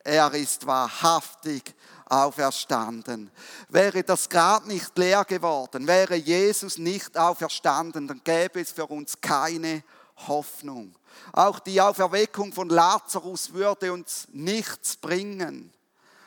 Er 0.03 0.33
ist 0.33 0.65
wahrhaftig 0.65 1.75
auferstanden. 2.05 3.29
Wäre 3.69 4.03
das 4.03 4.29
Grab 4.29 4.65
nicht 4.65 4.97
leer 4.97 5.25
geworden, 5.25 5.87
wäre 5.87 6.15
Jesus 6.15 6.77
nicht 6.77 7.17
auferstanden, 7.17 8.07
dann 8.07 8.21
gäbe 8.23 8.61
es 8.61 8.71
für 8.71 8.87
uns 8.87 9.19
keine 9.21 9.83
Hoffnung. 10.27 10.95
Auch 11.33 11.59
die 11.59 11.79
Auferweckung 11.79 12.51
von 12.51 12.69
Lazarus 12.69 13.53
würde 13.53 13.93
uns 13.93 14.27
nichts 14.31 14.97
bringen. 14.97 15.71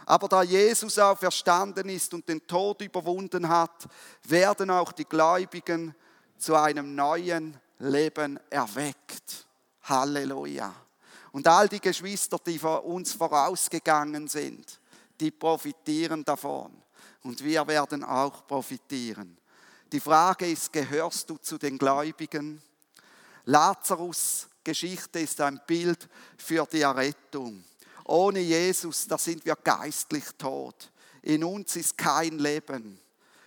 Aber 0.07 0.29
da 0.29 0.43
Jesus 0.43 0.99
auferstanden 0.99 1.89
ist 1.89 2.13
und 2.15 2.29
den 2.29 2.47
Tod 2.47 2.81
überwunden 2.83 3.49
hat, 3.49 3.87
werden 4.25 4.71
auch 4.71 4.93
die 4.93 5.05
Gläubigen 5.05 5.95
zu 6.39 6.57
einem 6.57 6.95
neuen 6.95 7.57
Leben 7.79 8.39
erweckt. 8.51 9.47
Halleluja. 9.85 10.73
Und 11.33 11.49
all 11.49 11.69
die 11.69 11.81
Geschwister, 11.81 12.39
die 12.39 12.59
vor 12.59 12.85
uns 12.85 13.13
vorausgegangen 13.13 14.29
sind, 14.29 14.81
die 15.19 15.31
profitieren 15.31 16.25
davon. 16.25 16.71
Und 17.23 17.43
wir 17.43 17.67
werden 17.67 18.05
auch 18.05 18.47
profitieren. 18.47 19.39
Die 19.91 20.01
Frage 20.01 20.51
ist, 20.51 20.73
gehörst 20.73 21.29
du 21.29 21.37
zu 21.39 21.59
den 21.59 21.79
Gläubigen? 21.79 22.63
Lazarus 23.45 24.49
Geschichte 24.65 25.21
ist 25.21 25.41
ein 25.41 25.61
Bild 25.67 26.09
für 26.37 26.67
die 26.71 26.83
Errettung. 26.83 27.65
Ohne 28.05 28.41
Jesus, 28.41 29.07
da 29.07 29.19
sind 29.19 29.45
wir 29.45 29.57
geistlich 29.57 30.25
tot. 30.39 30.91
In 31.23 31.45
uns 31.45 31.77
ist 31.77 31.97
kein 31.97 32.39
Leben. 32.39 33.01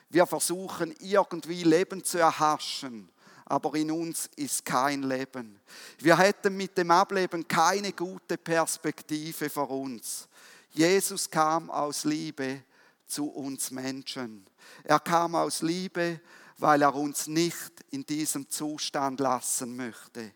Wir 0.09 0.25
versuchen 0.25 0.93
irgendwie 0.99 1.63
Leben 1.63 2.03
zu 2.03 2.19
erhaschen, 2.19 3.09
aber 3.45 3.75
in 3.75 3.91
uns 3.91 4.29
ist 4.35 4.65
kein 4.65 5.03
Leben. 5.03 5.59
Wir 5.99 6.17
hätten 6.17 6.57
mit 6.57 6.77
dem 6.77 6.91
Ableben 6.91 7.47
keine 7.47 7.93
gute 7.93 8.37
Perspektive 8.37 9.49
für 9.49 9.65
uns. 9.65 10.27
Jesus 10.71 11.29
kam 11.29 11.69
aus 11.69 12.03
Liebe 12.03 12.63
zu 13.07 13.27
uns 13.27 13.71
Menschen. 13.71 14.45
Er 14.83 14.99
kam 14.99 15.35
aus 15.35 15.61
Liebe, 15.61 16.19
weil 16.57 16.81
er 16.81 16.93
uns 16.95 17.27
nicht 17.27 17.71
in 17.91 18.05
diesem 18.05 18.49
Zustand 18.49 19.19
lassen 19.19 19.75
möchte. 19.75 20.31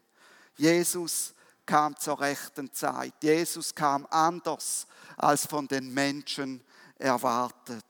Jesus 0.55 1.33
kam 1.65 1.95
zur 1.97 2.19
rechten 2.19 2.71
Zeit. 2.73 3.13
Jesus 3.21 3.73
kam 3.73 4.05
anders 4.09 4.85
als 5.17 5.45
von 5.45 5.67
den 5.67 5.93
Menschen 5.93 6.63
erwartet. 6.97 7.85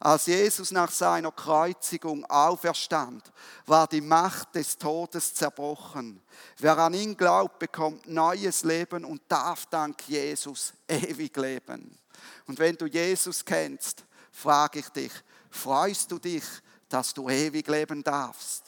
Als 0.00 0.26
Jesus 0.26 0.70
nach 0.70 0.90
seiner 0.90 1.32
Kreuzigung 1.32 2.24
auferstand, 2.26 3.32
war 3.64 3.86
die 3.86 4.00
Macht 4.00 4.54
des 4.54 4.76
Todes 4.76 5.34
zerbrochen. 5.34 6.20
Wer 6.58 6.76
an 6.78 6.94
ihn 6.94 7.16
glaubt, 7.16 7.58
bekommt 7.58 8.06
neues 8.06 8.62
Leben 8.64 9.04
und 9.04 9.22
darf 9.28 9.66
dank 9.66 10.06
Jesus 10.06 10.74
ewig 10.88 11.36
leben. 11.36 11.98
Und 12.46 12.58
wenn 12.58 12.76
du 12.76 12.86
Jesus 12.86 13.44
kennst, 13.44 14.04
frage 14.30 14.80
ich 14.80 14.88
dich, 14.90 15.12
freust 15.50 16.10
du 16.10 16.18
dich, 16.18 16.44
dass 16.88 17.14
du 17.14 17.28
ewig 17.28 17.66
leben 17.68 18.04
darfst? 18.04 18.65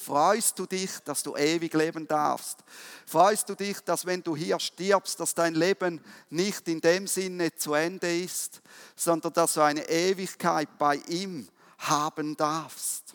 Freust 0.00 0.58
du 0.58 0.64
dich, 0.64 0.98
dass 1.04 1.22
du 1.22 1.36
ewig 1.36 1.74
leben 1.74 2.08
darfst? 2.08 2.60
Freust 3.04 3.46
du 3.50 3.54
dich, 3.54 3.80
dass 3.80 4.06
wenn 4.06 4.22
du 4.22 4.34
hier 4.34 4.58
stirbst, 4.58 5.20
dass 5.20 5.34
dein 5.34 5.54
Leben 5.54 6.02
nicht 6.30 6.66
in 6.68 6.80
dem 6.80 7.06
Sinne 7.06 7.54
zu 7.54 7.74
Ende 7.74 8.18
ist, 8.18 8.62
sondern 8.96 9.34
dass 9.34 9.54
du 9.54 9.60
eine 9.60 9.86
Ewigkeit 9.90 10.78
bei 10.78 10.96
ihm 11.08 11.46
haben 11.76 12.34
darfst? 12.34 13.12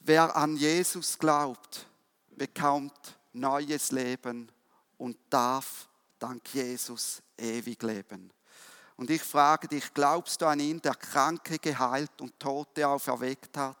Wer 0.00 0.36
an 0.36 0.54
Jesus 0.54 1.18
glaubt, 1.18 1.86
bekommt 2.36 3.18
neues 3.32 3.90
Leben 3.90 4.52
und 4.98 5.16
darf 5.30 5.88
dank 6.18 6.42
Jesus 6.52 7.22
ewig 7.38 7.82
leben. 7.82 8.30
Und 9.00 9.08
ich 9.08 9.22
frage 9.22 9.66
dich, 9.66 9.94
glaubst 9.94 10.42
du 10.42 10.46
an 10.46 10.60
ihn, 10.60 10.78
der 10.82 10.94
Kranke 10.94 11.58
geheilt 11.58 12.20
und 12.20 12.38
Tote 12.38 12.86
auferweckt 12.86 13.56
hat, 13.56 13.78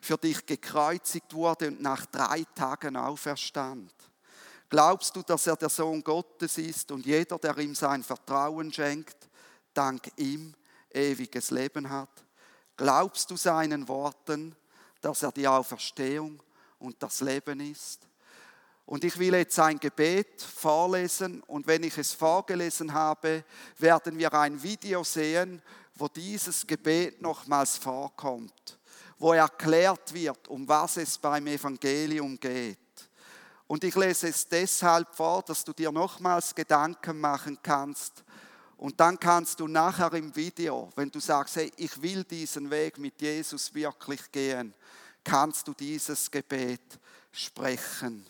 für 0.00 0.16
dich 0.16 0.46
gekreuzigt 0.46 1.34
wurde 1.34 1.68
und 1.68 1.82
nach 1.82 2.06
drei 2.06 2.46
Tagen 2.54 2.96
auferstand? 2.96 3.92
Glaubst 4.70 5.14
du, 5.14 5.22
dass 5.22 5.46
er 5.46 5.56
der 5.56 5.68
Sohn 5.68 6.02
Gottes 6.02 6.56
ist 6.56 6.90
und 6.92 7.04
jeder, 7.04 7.38
der 7.38 7.58
ihm 7.58 7.74
sein 7.74 8.02
Vertrauen 8.02 8.72
schenkt, 8.72 9.28
dank 9.74 10.10
ihm 10.16 10.54
ewiges 10.90 11.50
Leben 11.50 11.90
hat? 11.90 12.24
Glaubst 12.74 13.30
du 13.30 13.36
seinen 13.36 13.86
Worten, 13.86 14.56
dass 15.02 15.24
er 15.24 15.32
die 15.32 15.46
Auferstehung 15.46 16.42
und 16.78 17.02
das 17.02 17.20
Leben 17.20 17.60
ist? 17.60 18.00
Und 18.86 19.04
ich 19.04 19.18
will 19.18 19.34
jetzt 19.34 19.58
ein 19.58 19.78
Gebet 19.78 20.42
vorlesen 20.42 21.42
und 21.42 21.66
wenn 21.66 21.82
ich 21.84 21.96
es 21.96 22.12
vorgelesen 22.12 22.92
habe, 22.92 23.44
werden 23.78 24.18
wir 24.18 24.32
ein 24.34 24.62
Video 24.62 25.02
sehen, 25.02 25.62
wo 25.94 26.08
dieses 26.08 26.66
Gebet 26.66 27.22
nochmals 27.22 27.78
vorkommt, 27.78 28.78
wo 29.18 29.32
erklärt 29.32 30.12
wird, 30.12 30.48
um 30.48 30.68
was 30.68 30.98
es 30.98 31.16
beim 31.16 31.46
Evangelium 31.46 32.38
geht. 32.38 32.78
Und 33.66 33.84
ich 33.84 33.94
lese 33.94 34.28
es 34.28 34.46
deshalb 34.46 35.14
vor, 35.14 35.42
dass 35.42 35.64
du 35.64 35.72
dir 35.72 35.90
nochmals 35.90 36.54
Gedanken 36.54 37.18
machen 37.18 37.58
kannst. 37.62 38.22
Und 38.76 39.00
dann 39.00 39.18
kannst 39.18 39.60
du 39.60 39.66
nachher 39.66 40.12
im 40.12 40.34
Video, 40.36 40.90
wenn 40.96 41.10
du 41.10 41.20
sagst, 41.20 41.56
hey, 41.56 41.72
ich 41.76 42.02
will 42.02 42.24
diesen 42.24 42.70
Weg 42.70 42.98
mit 42.98 43.20
Jesus 43.22 43.72
wirklich 43.72 44.30
gehen, 44.30 44.74
kannst 45.22 45.66
du 45.66 45.72
dieses 45.72 46.30
Gebet 46.30 46.82
sprechen. 47.32 48.26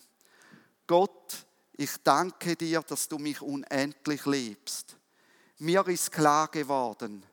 Gott, 0.86 1.46
ich 1.72 1.96
danke 2.02 2.56
dir, 2.56 2.82
dass 2.82 3.08
du 3.08 3.18
mich 3.18 3.40
unendlich 3.40 4.26
liebst. 4.26 4.96
Mir 5.58 5.86
ist 5.88 6.12
klar 6.12 6.48
geworden, 6.48 7.24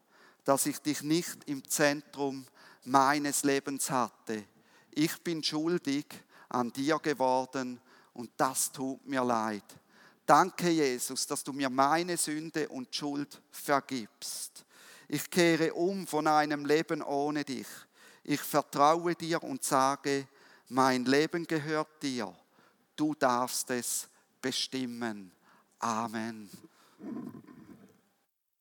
dass 0.44 0.66
ich 0.66 0.80
dich 0.80 1.02
nicht 1.02 1.44
im 1.46 1.68
Zentrum 1.68 2.46
meines 2.86 3.44
Lebens 3.44 3.90
hatte. 3.90 4.44
Ich 4.92 5.22
bin 5.22 5.44
schuldig 5.44 6.06
an 6.50 6.72
dir 6.72 7.00
geworden 7.00 7.80
und 8.14 8.32
das 8.38 8.72
tut 8.72 9.06
mir 9.06 9.24
leid. 9.24 9.64
Danke, 10.26 10.70
Jesus, 10.70 11.28
dass 11.28 11.44
du 11.44 11.52
mir 11.52 11.70
meine 11.70 12.18
Sünde 12.18 12.70
und 12.70 12.96
Schuld 12.96 13.42
vergibst. 13.52 14.66
Ich 15.08 15.30
kehre 15.30 15.74
um 15.74 16.08
von 16.08 16.26
einem 16.28 16.66
Leben 16.66 17.02
ohne 17.02 17.44
dich. 17.44 17.68
Ich 18.24 18.40
vertraue 18.40 19.16
dir 19.16 19.44
und 19.44 19.64
sage, 19.64 20.28
mein 20.70 21.06
Leben 21.06 21.46
gehört 21.46 22.02
dir. 22.02 22.34
Du 23.02 23.16
darfst 23.16 23.72
es 23.72 24.08
bestimmen. 24.44 25.32
Amen. 25.80 26.48